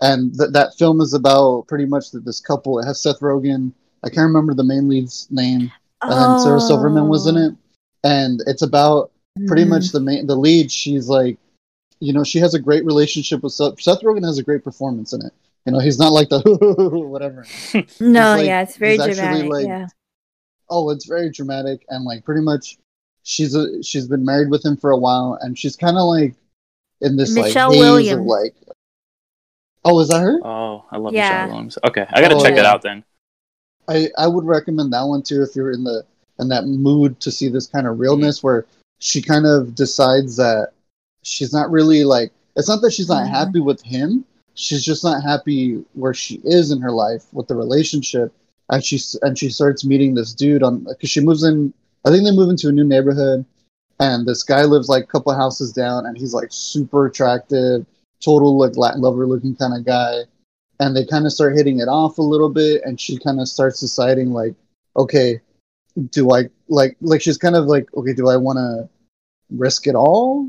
[0.00, 2.78] and th- that film is about pretty much that this couple.
[2.78, 3.72] It has Seth Rogen.
[4.04, 7.46] I can't remember the main lead's name and Sarah Silverman was in Oh.
[7.48, 7.54] it.
[8.04, 9.10] And it's about
[9.46, 9.70] pretty Mhm.
[9.70, 10.70] much the main the lead.
[10.70, 11.38] She's like,
[12.00, 13.80] you know, she has a great relationship with Seth.
[13.80, 15.32] Seth Rogen has a great performance in it.
[15.64, 16.40] You know, he's not like the
[17.08, 17.44] whatever.
[18.00, 19.50] No, like- yeah, it's very dramatic.
[19.50, 19.86] like, yeah.
[20.68, 22.78] Oh, it's very dramatic and like pretty much
[23.22, 26.34] she's a she's been married with him for a while and she's kind of like
[27.00, 28.54] in this Michelle like haze of like.
[29.84, 30.40] Oh, is that her?
[30.44, 31.28] Oh, I love Yeah.
[31.30, 31.78] Michelle Williams.
[31.84, 33.04] Okay, I gotta Oh, check it out then.
[33.88, 36.04] I I would recommend that one too if you're in the
[36.40, 38.66] in that mood to see this kind of realness where
[38.98, 40.72] she kind of decides that
[41.26, 43.30] she's not really like it's not that she's not Mhm.
[43.30, 44.24] happy with him.
[44.54, 48.32] She's just not happy where she is in her life with the relationship.
[48.70, 51.72] And she and she starts meeting this dude on because she moves in
[52.04, 53.44] I think they move into a new neighborhood.
[53.98, 57.84] And this guy lives like a couple houses down and he's like super attractive
[58.24, 60.22] total like Latin lover looking kind of guy.
[60.80, 63.48] And they kind of start hitting it off a little bit and she kind of
[63.48, 64.54] starts deciding like
[64.96, 65.40] okay
[66.10, 68.88] do i like like she's kind of like okay do i want to
[69.50, 70.48] risk it all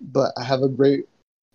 [0.00, 1.06] but i have a great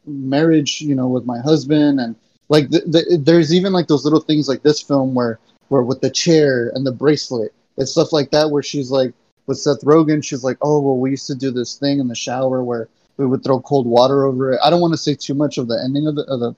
[0.06, 2.00] marriage you know with my husband.
[2.00, 2.16] And
[2.50, 6.02] like th- th- there's even like those little things like this film where where with
[6.02, 9.14] the chair and the bracelet and stuff like that where she's like
[9.48, 12.16] with seth rogen she's like oh well we used to do this thing in the
[12.16, 14.60] shower where we would throw cold water over it.
[14.64, 16.56] I don't want to say too much of the ending of the, of the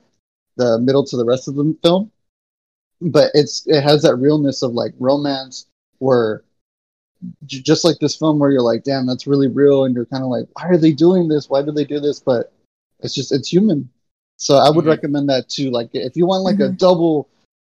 [0.57, 2.11] the middle to the rest of the film
[3.01, 5.67] but it's it has that realness of like romance
[5.99, 6.43] where
[7.45, 10.23] j- just like this film where you're like damn that's really real and you're kind
[10.23, 12.51] of like why are they doing this why do they do this but
[12.99, 13.89] it's just it's human
[14.37, 14.89] so i would Mhm.
[14.89, 16.77] recommend that too like if you want like a Mhm.
[16.77, 17.27] double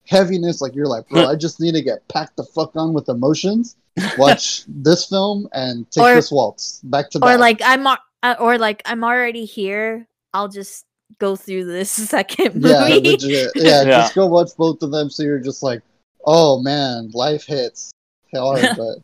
[0.08, 3.08] heaviness like you're like bro i just need to get packed the fuck on with
[3.10, 3.76] emotions
[4.18, 8.36] watch this film and take Or- this waltz back to Or back like I'm uh,
[8.40, 10.08] or like I'm already here.
[10.34, 10.86] I'll just
[11.20, 12.70] go through this second movie.
[12.70, 13.52] Yeah, legit.
[13.54, 13.84] Yeah, Yeah.
[13.84, 15.82] just go watch both of them so you're just like,
[16.26, 17.92] oh man, life hits
[18.34, 18.96] hard, but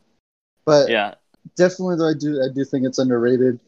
[0.66, 1.16] but Yeah,
[1.56, 3.60] definitely though I do I do think it's underrated.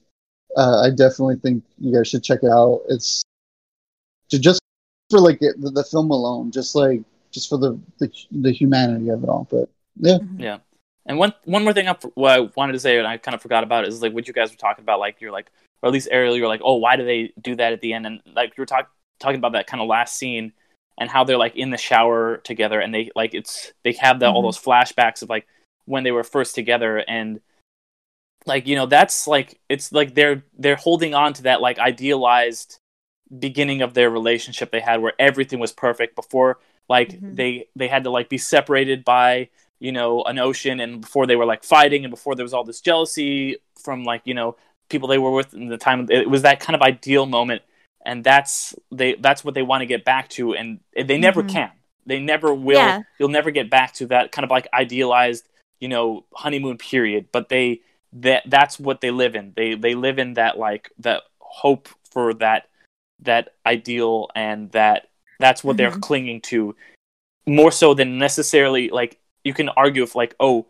[0.58, 2.82] Uh, I definitely think you guys should check it out.
[2.90, 3.24] It's
[4.30, 4.60] ju- just
[5.10, 7.02] for like it, the, the film alone, just like
[7.32, 9.48] just for the, the the humanity of it all.
[9.50, 10.58] But yeah, yeah.
[11.06, 13.42] And one one more thing I, what I wanted to say, and I kind of
[13.42, 15.00] forgot about, is like what you guys were talking about.
[15.00, 15.50] Like you're like,
[15.82, 18.06] or at least Ariel, you're like, oh, why do they do that at the end?
[18.06, 20.54] And like you were talk, talking about that kind of last scene
[21.00, 24.28] and how they're like in the shower together, and they like it's they have the,
[24.30, 24.48] all Mhm.
[24.48, 25.48] those flashbacks of like
[25.86, 27.40] when they were first together, and
[28.46, 32.80] like you know that's like it's like they're they're holding on to that like idealized
[33.40, 37.36] beginning of their relationship they had where everything was perfect before like Mhm.
[37.36, 41.36] they they had to like be separated by you know an ocean and before they
[41.36, 44.56] were like fighting and before there was all this jealousy from like you know
[44.90, 47.62] people they were with in the time it was that kind of ideal moment
[48.06, 51.50] and that's they that's what they want to get back to and they never Mhm.
[51.50, 51.72] can
[52.06, 53.02] they never will Yeah.
[53.20, 55.48] you'll never get back to that kind of like idealized
[55.82, 57.82] you know honeymoon period but they
[58.14, 62.34] that that's what they live in they they live in that like that hope for
[62.36, 62.70] that
[63.20, 66.02] that ideal and that that's what they're Mhm.
[66.02, 66.76] clinging to
[67.46, 70.66] more so than necessarily like you can argue if like oh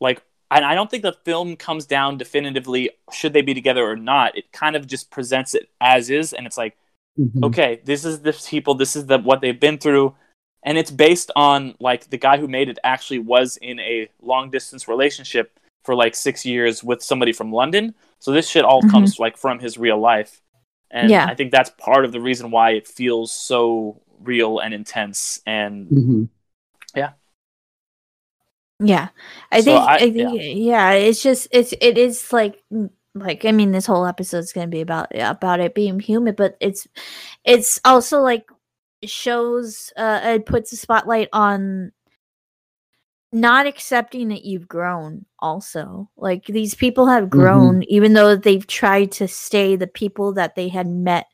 [0.00, 3.96] like and I don't think the film comes down definitively should they be together or
[3.96, 4.38] not.
[4.38, 6.76] It kind of just presents it as is and it's like
[7.18, 7.44] Mhm.
[7.46, 10.14] okay, this is the people, this is the what they've been through,
[10.66, 14.50] and it's based on like the guy who made it actually was in a long
[14.50, 17.94] distance relationship for like six years with somebody from London.
[18.18, 18.90] So this shit all Mhm.
[18.90, 20.42] comes like from his real life,
[20.90, 21.24] and Yeah.
[21.26, 25.40] I think that's part of the reason why it feels so real and intense.
[25.46, 26.28] And Mhm.
[28.78, 29.08] Yeah,
[29.50, 30.90] I So think I- I, think yeah.
[30.92, 32.62] it's just it's it is like
[33.14, 36.58] like I mean this whole episode is gonna be about about it being human, but
[36.60, 36.86] it's
[37.42, 38.44] it's also like
[39.08, 41.92] shows uh it puts a spotlight on
[43.32, 46.08] not accepting that you've grown also.
[46.16, 50.68] Like these people have grown even though they've tried to stay the people that they
[50.68, 51.26] had met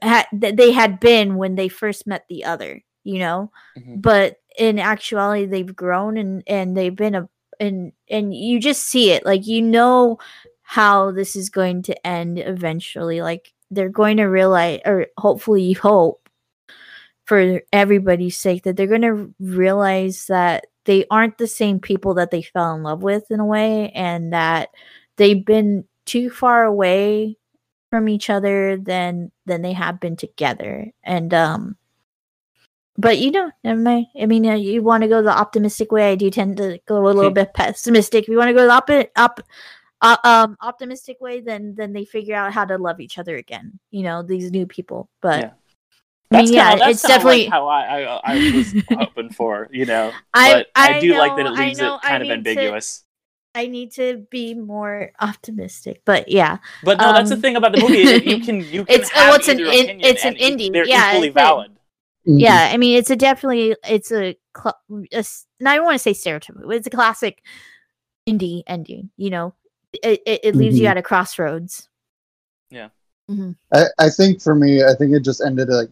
[0.00, 3.50] had that they had been when they first met the other you know?
[3.78, 4.02] Mhm.
[4.02, 7.28] but in actuality they've grown and and they've been a
[7.60, 9.24] and and you just see it.
[9.24, 10.18] Like you know
[10.62, 13.22] how this is going to end eventually.
[13.22, 16.25] Like they're going to realize or hopefully you hope
[17.26, 22.30] for everybody's sake that they're going to realize that they aren't the same people that
[22.30, 24.70] they fell in love with in a way and that
[25.16, 27.36] they've been too far away
[27.90, 31.76] from each other than than they have been together and um
[32.96, 34.06] but you know never mind.
[34.20, 37.04] i mean uh, you want to go the optimistic way i do tend to go
[37.04, 39.42] a little bit pessimistic if you want to go the op- op-
[40.02, 43.78] uh, um optimistic way then then they figure out how to love each other again
[43.90, 45.50] you know these new people but Yeah.
[46.32, 47.42] I mean, yeah, kinda, that's it's definitely.
[47.44, 50.12] like how I, I I was hoping for, you know.
[50.34, 52.44] I- but I, I do like that it leaves know, it I kind of need
[52.44, 53.04] to- ambiguous.
[53.54, 57.72] I need to be more optimistic, but yeah, But no, that's the Um, thing about
[57.72, 57.98] the movie.
[58.28, 60.70] You can you can It's- have it's an either in- opinion it's an indie.
[60.72, 61.70] They're Yeah, equally it's a- valid.
[62.28, 62.40] Mhm.
[62.40, 62.68] yeah.
[62.72, 64.78] I mean, it's a definitely it's a, cl-
[65.12, 67.40] a s- now I don't want to say stereotype, but it's a classic
[68.28, 69.10] indie ending.
[69.16, 69.54] You know,
[70.02, 70.90] it it, it leaves you Mhm.
[70.90, 71.88] at a crossroads.
[72.70, 72.88] Yeah,
[73.72, 75.88] I, I think for me, I think it just ended like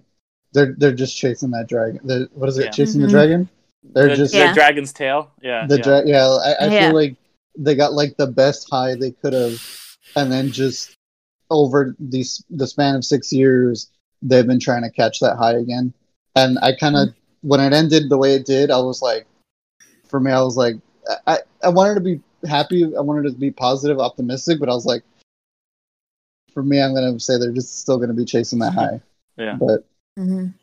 [0.55, 2.01] they're they're just chasing that dragon.
[2.05, 2.67] The, what is it?
[2.67, 2.71] Yeah.
[2.71, 3.05] Chasing Mhm.
[3.07, 3.49] the dragon.
[3.93, 4.55] They're the, just the Yeah.
[4.55, 5.31] dragon's tail.
[5.43, 5.67] Yeah.
[5.67, 5.83] the yeah.
[5.83, 6.27] dra- yeah.
[6.27, 6.87] I, I Yeah.
[6.87, 7.17] feel like
[7.59, 9.61] they got like the best high they could have,
[10.17, 10.95] and then just
[11.51, 13.91] over these the span of six years,
[14.23, 15.93] they've been trying to catch that high again.
[16.35, 17.09] And I kind of
[17.43, 19.27] when it ended the way it did, I was like,
[20.09, 20.77] for me, I was like,
[21.27, 22.85] I I wanted to be happy.
[22.97, 25.03] I wanted to be positive, optimistic, but I was like,
[26.53, 29.01] for me, I'm gonna say they're just still gonna be chasing that high.
[29.37, 29.57] Yeah.
[29.61, 29.85] But
[30.17, 30.55] hmm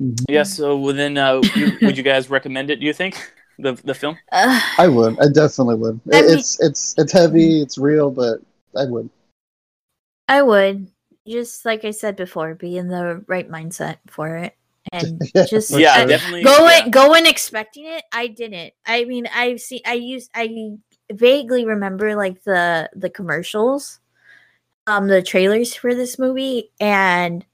[0.00, 0.24] mhm.
[0.28, 0.42] Yeah.
[0.42, 2.80] So then, uh, you, would you guys recommend it?
[2.80, 3.16] Do you think
[3.58, 4.18] the the film?
[4.32, 5.18] Uh, I would.
[5.18, 6.00] I definitely would.
[6.12, 7.60] I It- mean- it's it's it's heavy.
[7.62, 8.40] It's real, but
[8.76, 9.10] I would.
[10.28, 10.90] I would
[11.26, 14.54] just like I said before, be in the right mindset for it,
[14.92, 16.06] and Yeah, just yeah, sure.
[16.06, 16.42] definitely.
[16.44, 16.84] go yeah.
[16.84, 20.48] in go in expecting it i didn't i mean i've seen i used i
[21.12, 24.00] vaguely remember like the the commercials
[24.86, 27.44] um the trailers for this movie and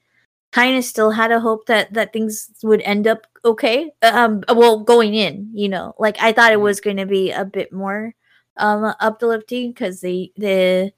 [0.52, 4.80] kind of still had a hope that that things would end up okay um well
[4.84, 5.94] going in you know?
[5.98, 6.62] Like i thought it Mhm.
[6.62, 8.14] was going to be a bit more
[8.58, 10.92] um uplifting because the the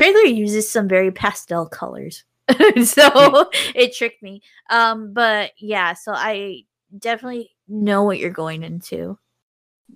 [0.00, 2.24] trailer uses some very pastel colors.
[2.84, 4.42] So it tricked me.
[4.70, 6.62] Um but yeah so i
[6.98, 9.18] definitely know what you're going into.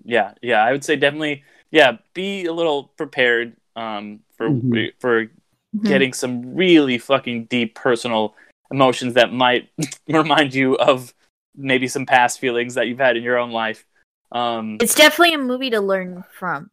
[0.04, 4.90] Yeah yeah i would say definitely yeah be a little prepared um for Mhm.
[4.98, 5.26] for
[5.76, 5.86] Mhm.
[5.86, 8.34] getting some really fucking deep personal
[8.72, 9.68] emotions that might
[10.08, 11.14] remind you of
[11.54, 13.84] maybe some past feelings that you've had in your own life
[14.32, 16.70] um it's definitely a movie to learn from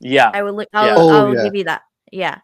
[0.00, 0.94] yeah i would li- i'll, Yeah.
[0.98, 1.44] Oh, I'll yeah.
[1.44, 2.38] give you that yeah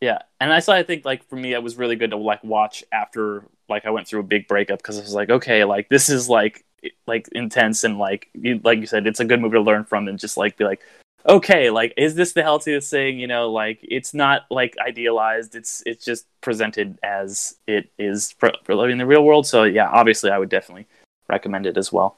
[0.00, 2.42] yeah and i saw i think like for me it was really good to like
[2.44, 5.88] watch after like i went through a big breakup because i was like okay like
[5.88, 6.64] this is like
[7.08, 10.06] like intense and like you, like you said it's a good movie to learn from
[10.06, 10.80] and just like be like
[11.28, 15.82] okay like is this the healthiest thing you know like it's not like idealized it's
[15.84, 19.88] it's just presented as it is for, for living in the real world so yeah
[19.90, 20.86] obviously i would definitely
[21.28, 22.16] recommend it as well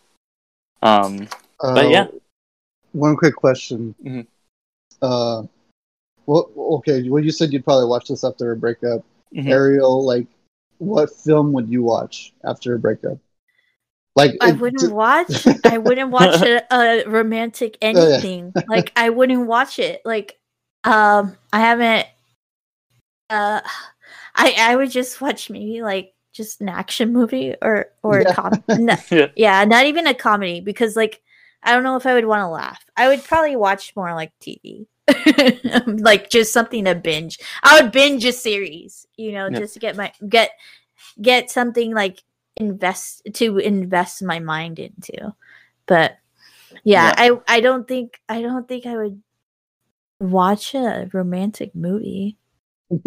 [0.82, 1.28] um
[1.60, 2.06] But Uh, yeah.
[2.92, 3.94] One quick question.
[4.02, 4.26] Mhm.
[5.02, 5.44] Uh,
[6.26, 7.08] well, okay.
[7.08, 9.04] Well, you said you'd probably watch this after a breakup.
[9.32, 9.46] mhm.
[9.48, 10.26] Ariel, like,
[10.78, 13.18] what film would you watch after a breakup?
[14.16, 17.96] Like, i wouldn't watch i wouldn't watch a, a romantic Oh, yeah.
[18.14, 20.38] anything like i wouldn't watch it like
[20.84, 22.06] um i haven't
[23.30, 23.60] uh
[24.34, 28.30] i i would just watch maybe like just an action movie or or Yeah.
[28.30, 29.26] a com- no, Yeah.
[29.36, 31.22] yeah not even a comedy because like
[31.62, 34.32] i don't know if i would want to laugh i would probably watch more like
[34.40, 34.86] tv
[35.86, 37.40] like just something to binge.
[37.64, 39.58] I would binge a series, you know, Yeah.
[39.58, 40.50] just to get my get
[41.20, 42.22] get something like
[42.60, 45.34] invest to invest my mind into.
[45.86, 46.18] But
[46.84, 49.22] yeah, I I don't think I don't think I would
[50.20, 52.36] watch a romantic movie.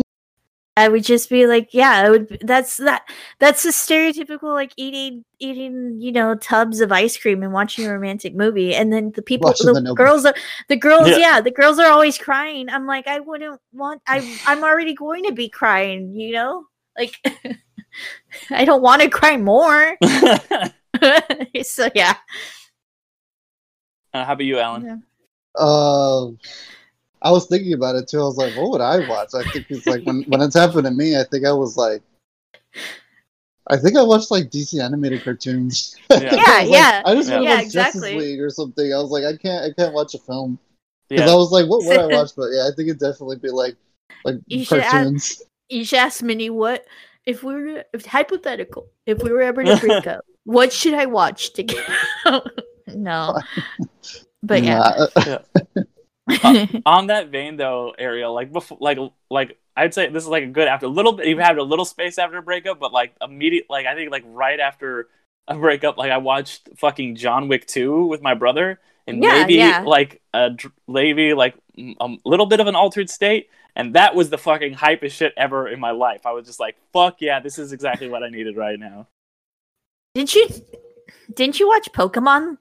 [0.76, 2.40] I would just be like, yeah, I would.
[2.42, 3.08] That's that.
[3.38, 7.94] That's the stereotypical like eating, eating, you know, tubs of ice cream and watching a
[7.94, 10.34] romantic movie, and then the people, Watching the, the girls are,
[10.70, 11.18] the girls, Yeah.
[11.18, 11.42] yeah.
[11.42, 12.70] the girls are always crying.
[12.70, 14.02] I'm like, I wouldn't want.
[14.08, 16.12] I, I'm already going to be crying.
[16.12, 16.66] You know,
[16.98, 17.24] like,
[18.50, 19.98] I don't want to cry more.
[21.64, 22.16] so yeah,
[24.14, 25.04] Uh, how about you, Alan?
[25.58, 26.28] Uh,
[27.22, 28.20] I was thinking about it too.
[28.20, 29.30] I was like, what would I watch?
[29.34, 31.18] I think it's like when when it's happened to me.
[31.20, 32.02] I think I was like,
[33.68, 35.96] I think I watched like DC animated cartoons.
[36.12, 36.18] Yeah.
[36.18, 37.02] I Yeah, was like- yeah.
[37.06, 37.36] I just Yeah.
[37.36, 38.02] want to Yeah, watch Justice.
[38.04, 38.94] League or something.
[38.94, 40.60] I was like, I can't, I can't watch a film
[41.10, 41.34] because Yeah.
[41.34, 42.32] I was like, what would I watch?
[42.36, 43.76] But yeah, I think it'd definitely be like
[44.26, 45.42] like You should add- cartoons.
[45.70, 46.86] you should ask Minnie what
[47.26, 51.06] if we were if hypothetical if we were ever to break up, what should I
[51.06, 51.84] watch to get
[52.26, 52.50] out?
[52.88, 53.40] no,
[54.42, 55.08] but yeah.
[55.18, 55.40] Nah,
[56.44, 58.98] uh, on that vein though ariel like before like
[59.30, 61.64] like i'd say this is like a good after a little bit you've had a
[61.64, 65.10] little space after a breakup but like immediate like i think like right after
[65.50, 69.56] a breakup like i watched fucking john wick 2 with my brother and Yeah, maybe
[69.56, 69.84] yeah.
[69.86, 70.52] like a
[70.88, 75.12] maybe like a little bit of an altered state and that was the fucking hypest
[75.12, 78.24] shit ever in my life i was just like fuck yeah this is exactly what
[78.24, 79.08] i needed right now
[80.16, 80.48] Didn't you
[81.34, 82.58] didn't you watch Pokemon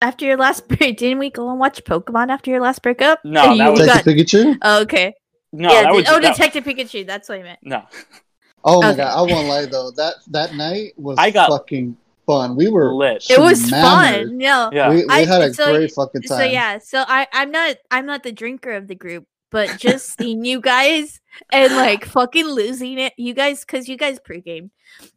[0.00, 0.96] after your last break?
[0.98, 3.24] Didn't we go and watch Pokemon after your last breakup?
[3.24, 4.58] No, And that you was- Detective got- Pikachu.
[4.62, 5.14] oh, okay.
[5.52, 7.06] no yeah, that de- was oh, that- Detective Pikachu.
[7.06, 7.58] That's what I meant.
[7.62, 7.82] no
[8.64, 8.96] Oh my Okay.
[8.98, 9.90] god, I won't lie though.
[9.92, 11.96] That that night was I got fucking
[12.26, 12.56] fun.
[12.56, 14.14] We were lit It was Mammoth.
[14.28, 14.38] fun.
[14.38, 14.70] No.
[14.72, 16.38] yeah we, we I- had a so- great fucking time.
[16.38, 16.78] So yeah.
[16.78, 20.60] So I I'm not I'm not the drinker of the group, but just seeing you
[20.60, 21.20] guys
[21.52, 23.12] and like fucking losing it.
[23.16, 24.70] You guys, because you guys pregame,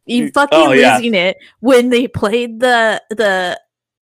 [0.06, 0.96] you You- fucking oh, yeah.
[0.96, 3.60] losing it when they played the the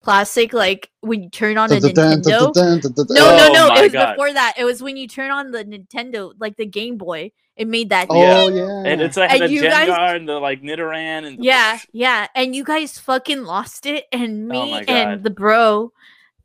[0.03, 2.55] classic like when you turn on a Nintendo.
[2.55, 3.74] No, no, Oh no.
[3.74, 4.12] It was God.
[4.12, 4.55] before that.
[4.57, 7.33] It was when you turn on the Nintendo, like the Game Boy.
[7.57, 8.07] It made that.
[8.09, 8.91] Oh yeah.
[8.91, 11.78] and it's uh, like And the you Gengar guys- and the like Nidoran and Yeah,
[11.93, 12.28] yeah.
[12.35, 14.07] And you guys fucking lost it.
[14.12, 15.93] And Oh me my and the bro,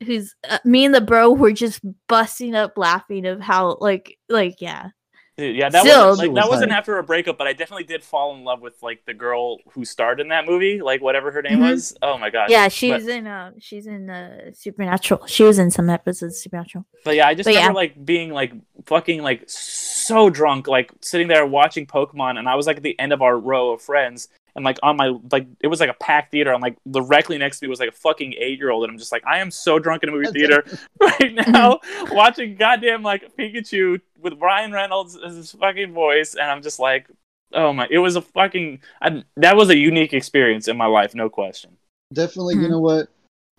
[0.04, 4.56] who's uh, me and the bro were just busting up laughing of how like like
[4.60, 4.90] yeah.
[5.38, 6.78] Dude, yeah, that Still- wasn't like, that was wasn't hype.
[6.78, 9.84] after a breakup, but I definitely did fall in love with like the girl who
[9.84, 11.72] starred in that movie, like whatever her name Mhm.
[11.72, 11.94] was.
[12.00, 12.48] Oh my god.
[12.48, 15.26] Yeah, she's in uh she's in uh Supernatural.
[15.26, 16.86] She was in some episodes of Supernatural.
[17.04, 17.76] But yeah, I just But remember yeah.
[17.76, 18.52] like being like
[18.86, 22.98] fucking like so drunk, like sitting there watching Pokemon, and I was like at the
[22.98, 25.94] end of our row of friends, and like on my like it was like a
[25.94, 28.82] packed theater, and like directly next to me was like a fucking eight year old,
[28.84, 30.64] and I'm just like I am so drunk in a movie theater
[31.00, 31.78] right now,
[32.10, 37.06] watching goddamn like Pikachu with Ryan Reynolds as his fucking voice, and I'm just like,
[37.52, 41.14] oh my, it was a fucking I, that was a unique experience in my life,
[41.14, 41.76] no question.
[42.12, 42.70] Definitely, you Mhm.
[42.70, 43.08] know what?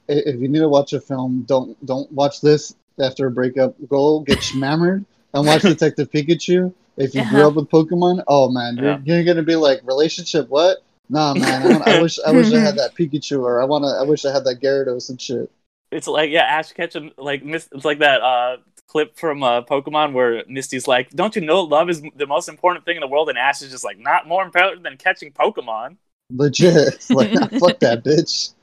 [0.10, 3.76] If you need to watch a film, don't don't watch this after a breakup.
[3.88, 6.74] Go get shmammered and watch Detective Pikachu.
[6.96, 7.50] If you grew Uh-huh.
[7.50, 10.50] up with Pokemon, oh man, you're, you're gonna be like relationship.
[10.50, 10.78] What?
[11.10, 11.62] Nah, man.
[11.62, 13.88] I, want, I wish I wish I had that Pikachu, or I wanna.
[13.88, 15.52] I wish I had that Gyarados and shit.
[15.92, 20.14] It's like yeah, Ash Ketchum like Mis- it's like that uh clip from uh Pokemon
[20.14, 23.30] where Misty's like, "Don't you know love is the most important thing in the world?"
[23.30, 25.98] and Ash is just like, "Not more important than catching Pokemon."
[26.30, 27.06] Legit.
[27.10, 28.54] Like, nah, fuck that bitch.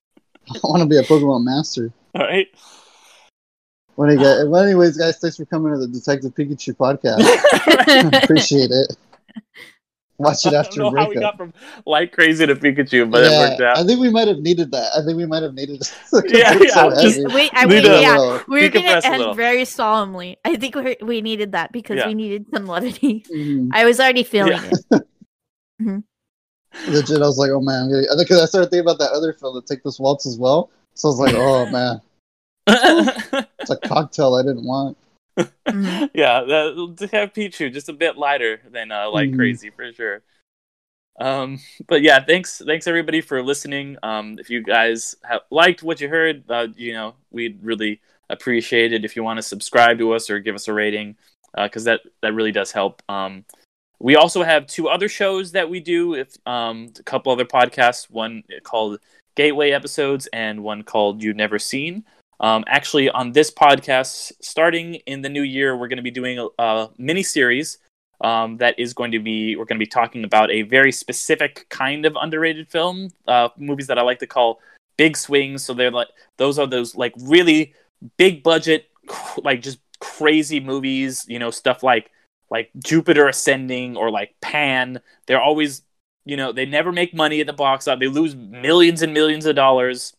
[0.51, 1.91] I want to be a Pokemon master.
[2.15, 2.49] All right.
[3.95, 4.49] What do you got?
[4.49, 8.23] Well, anyways, guys, thanks for coming to the Detective Pikachu podcast.
[8.23, 8.97] Appreciate it.
[10.25, 11.23] Watch I it don't after know a how we breakup.
[11.23, 11.53] got from
[11.87, 13.79] like crazy to Pikachu, but it worked out.
[13.79, 14.93] I think we might have needed that.
[14.97, 15.83] I think we might have needed.
[16.27, 17.35] Yeah, It's so Just heavy.
[17.35, 20.39] wait, I Need mean, yeah, we're gonna end very solemnly.
[20.45, 22.09] I think we we needed that because Yeah.
[22.09, 23.25] we needed some levity.
[23.33, 23.69] mhm.
[23.73, 24.99] I was already feeling Yeah.
[25.81, 26.05] it.
[26.89, 29.67] Legit, I was like, oh man, because I started thinking about that other film, that
[29.67, 30.71] Take This Waltz as well.
[30.95, 32.01] So I was like, oh man,
[33.61, 34.97] it's a cocktail I didn't want.
[35.39, 36.11] Mhm.
[36.15, 39.37] yeah, to have Pichu just a bit lighter than uh, like Mhm.
[39.37, 40.23] crazy for sure.
[41.21, 43.97] Um, but yeah, thanks, thanks everybody for listening.
[44.03, 48.93] Um, if you guys have liked what you heard, uh, you know, we'd really appreciate
[48.93, 51.17] it if you want to subscribe to us or give us a rating,
[51.57, 53.01] because that that really does help.
[53.09, 53.45] Um,
[54.01, 56.15] we also have two other shows that we do.
[56.15, 58.99] If um, a couple other podcasts, one called
[59.37, 62.05] Gateway Episodes and one called You've Never Seen.
[62.41, 66.39] Um, actually, on this podcast, starting in the new year, we're going to be doing
[66.39, 67.79] a, a mini series
[68.21, 71.67] um, that is going to be we're going to be talking about a very specific
[71.69, 74.61] kind of underrated film, uh, movies that I like to call
[74.97, 75.65] big swings.
[75.65, 77.75] So they're like those are those like really
[78.17, 78.89] big budget,
[79.39, 82.11] like just crazy movies, you know, stuff like
[82.51, 85.83] like Jupiter Ascending or like Pan, they're always,
[86.25, 88.01] you know, they never make money at the box office.
[88.01, 90.15] They lose millions and millions of dollars.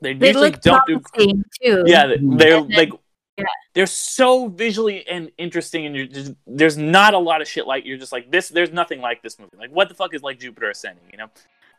[0.00, 1.84] They, They usually look don't do promising too.
[1.86, 2.38] yeah, they- Mhm.
[2.38, 2.90] they're then- like
[3.38, 3.44] yeah.
[3.74, 7.84] they're so visually and interesting, and you're just there's not a lot of shit like
[7.86, 8.48] you're just like this.
[8.48, 9.56] There's nothing like this movie.
[9.58, 11.04] Like what the fuck is like Jupiter Ascending?
[11.12, 11.30] You know,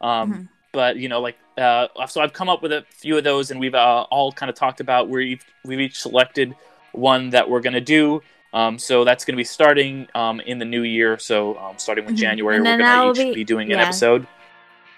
[0.02, 0.50] um, Mhm.
[0.72, 3.60] but you know, like uh, so I've come up with a few of those, and
[3.60, 6.56] we've uh, all kind of talked about where we've we've each selected
[6.94, 8.22] one that we're gonna do.
[8.54, 11.20] Um, so that's gonna be starting um, in the new year.
[11.20, 12.20] So um, starting with Mhm.
[12.20, 14.26] January, we're gonna each be- be, doing an episode.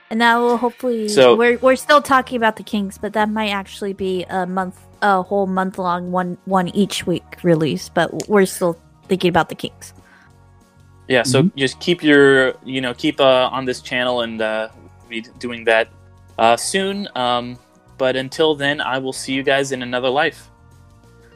[0.09, 1.07] And that will hopefully.
[1.09, 4.79] So- we're we're still talking about the Kings, but that might actually be a month,
[5.01, 7.89] a whole month long, one one each week release.
[7.89, 9.93] But we're still thinking about the Kings.
[11.07, 11.55] Yeah, so Mhm.
[11.55, 14.69] just keep your, you know, keep uh, on this channel and uh,
[15.09, 15.89] be doing that
[16.37, 17.07] uh, soon.
[17.15, 17.57] Um,
[17.97, 20.49] but until then, I will see you guys in another life.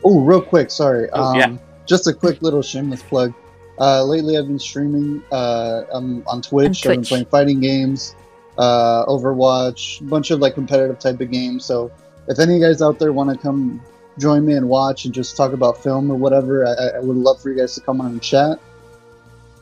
[0.03, 1.09] Oh, real quick, sorry.
[1.11, 1.57] Oh, um, yeah.
[1.85, 3.33] Just a quick little shameless plug.
[3.79, 6.85] Uh, lately, I've been streaming uh, um, on Twitch.
[6.85, 8.15] On I've been playing fighting games,
[8.57, 11.65] uh, Overwatch, a bunch of like competitive type of games.
[11.65, 11.91] So,
[12.27, 13.81] if any of you guys out there want to come
[14.19, 17.41] join me and watch and just talk about film or whatever, I, I- would love
[17.41, 18.59] for you guys to come on and chat.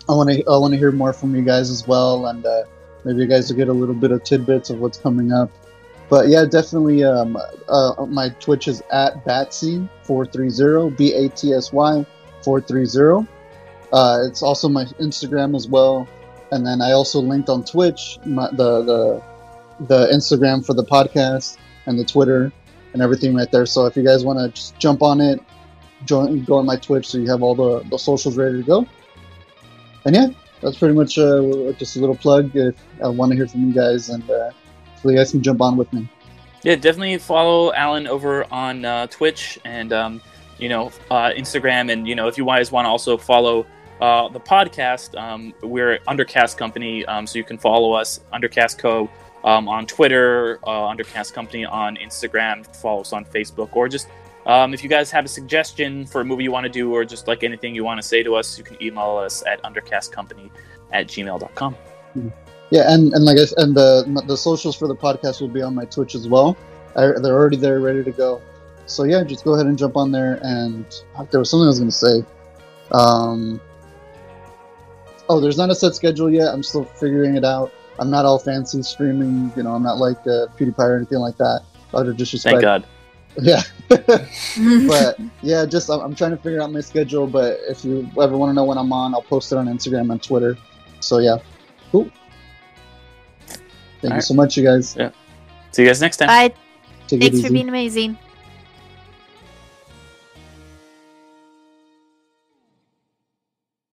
[0.10, 2.64] I want to I want to hear more from you guys as well, and uh,
[3.06, 5.50] maybe you guys will get a little bit of tidbits of what's coming up.
[6.10, 7.04] But yeah, definitely.
[7.06, 7.38] Um,
[7.70, 12.06] uh, my Twitch is at Batsy four three zero B A T S Y
[12.44, 13.26] four three zero.
[13.94, 16.08] Uh, it's also my Instagram as well,
[16.52, 19.24] and then I also linked on Twitch my, the the
[19.88, 22.52] the Instagram for the podcast and the Twitter
[22.94, 23.66] and everything right there.
[23.66, 25.40] So if you guys want to just jump on it,
[26.06, 28.88] join go on my Twitch so you have all the, the socials ready to go.
[30.06, 30.28] And yeah,
[30.62, 32.56] that's pretty much uh, just a little plug.
[32.56, 34.52] If I want to hear from you guys, and uh,
[35.02, 36.08] so you guys can jump on with me.
[36.64, 40.22] Yeah, definitely follow Alan over on uh, Twitch and um,
[40.58, 43.66] you know uh, Instagram, and you know if you guys want to also follow
[44.02, 49.10] uh, the podcast, um, we're Undercast Company, um, so you can follow us Undercast Co.
[49.44, 54.08] Um, on Twitter, uh, Undercast Company on Instagram, follow us on Facebook, or just
[54.46, 57.06] um, if you guys have a suggestion for a movie you want to do, or
[57.06, 60.50] just like anything you want to say to us, you can email us at undercastcompany
[60.92, 61.76] at gmail.com.
[62.70, 65.76] Yeah, and, and like I and the the socials for the podcast will be on
[65.76, 66.58] my Twitch as well.
[66.96, 68.42] I, they're already there, ready to go.
[68.86, 70.40] So yeah, just go ahead and jump on there.
[70.44, 70.86] And
[71.32, 72.24] there was something I was gonna say.
[75.32, 76.54] Oh, there's not a set schedule yet.
[76.54, 77.72] I'm still figuring it out.
[78.00, 79.50] I'm not all fancy streaming.
[79.56, 81.62] You know, I'm not like uh, PewDiePie or anything like that.
[81.94, 82.56] Utter disrespect.
[82.56, 82.86] Thank God.
[83.42, 87.28] Yeah, but yeah, just I'm, I'm trying to figure out my schedule.
[87.28, 90.12] But if you ever want to know when I'm on, I'll post it on Instagram
[90.12, 90.58] and Twitter.
[91.00, 91.38] So yeah,
[91.94, 92.12] cool.
[93.48, 93.62] Thank
[94.04, 94.24] you Alright.
[94.26, 94.98] so much, you guys.
[94.98, 95.12] Yeah.
[95.72, 96.28] See you guys next time.
[96.28, 96.54] Bye.
[97.08, 98.18] Take Thanks for being amazing.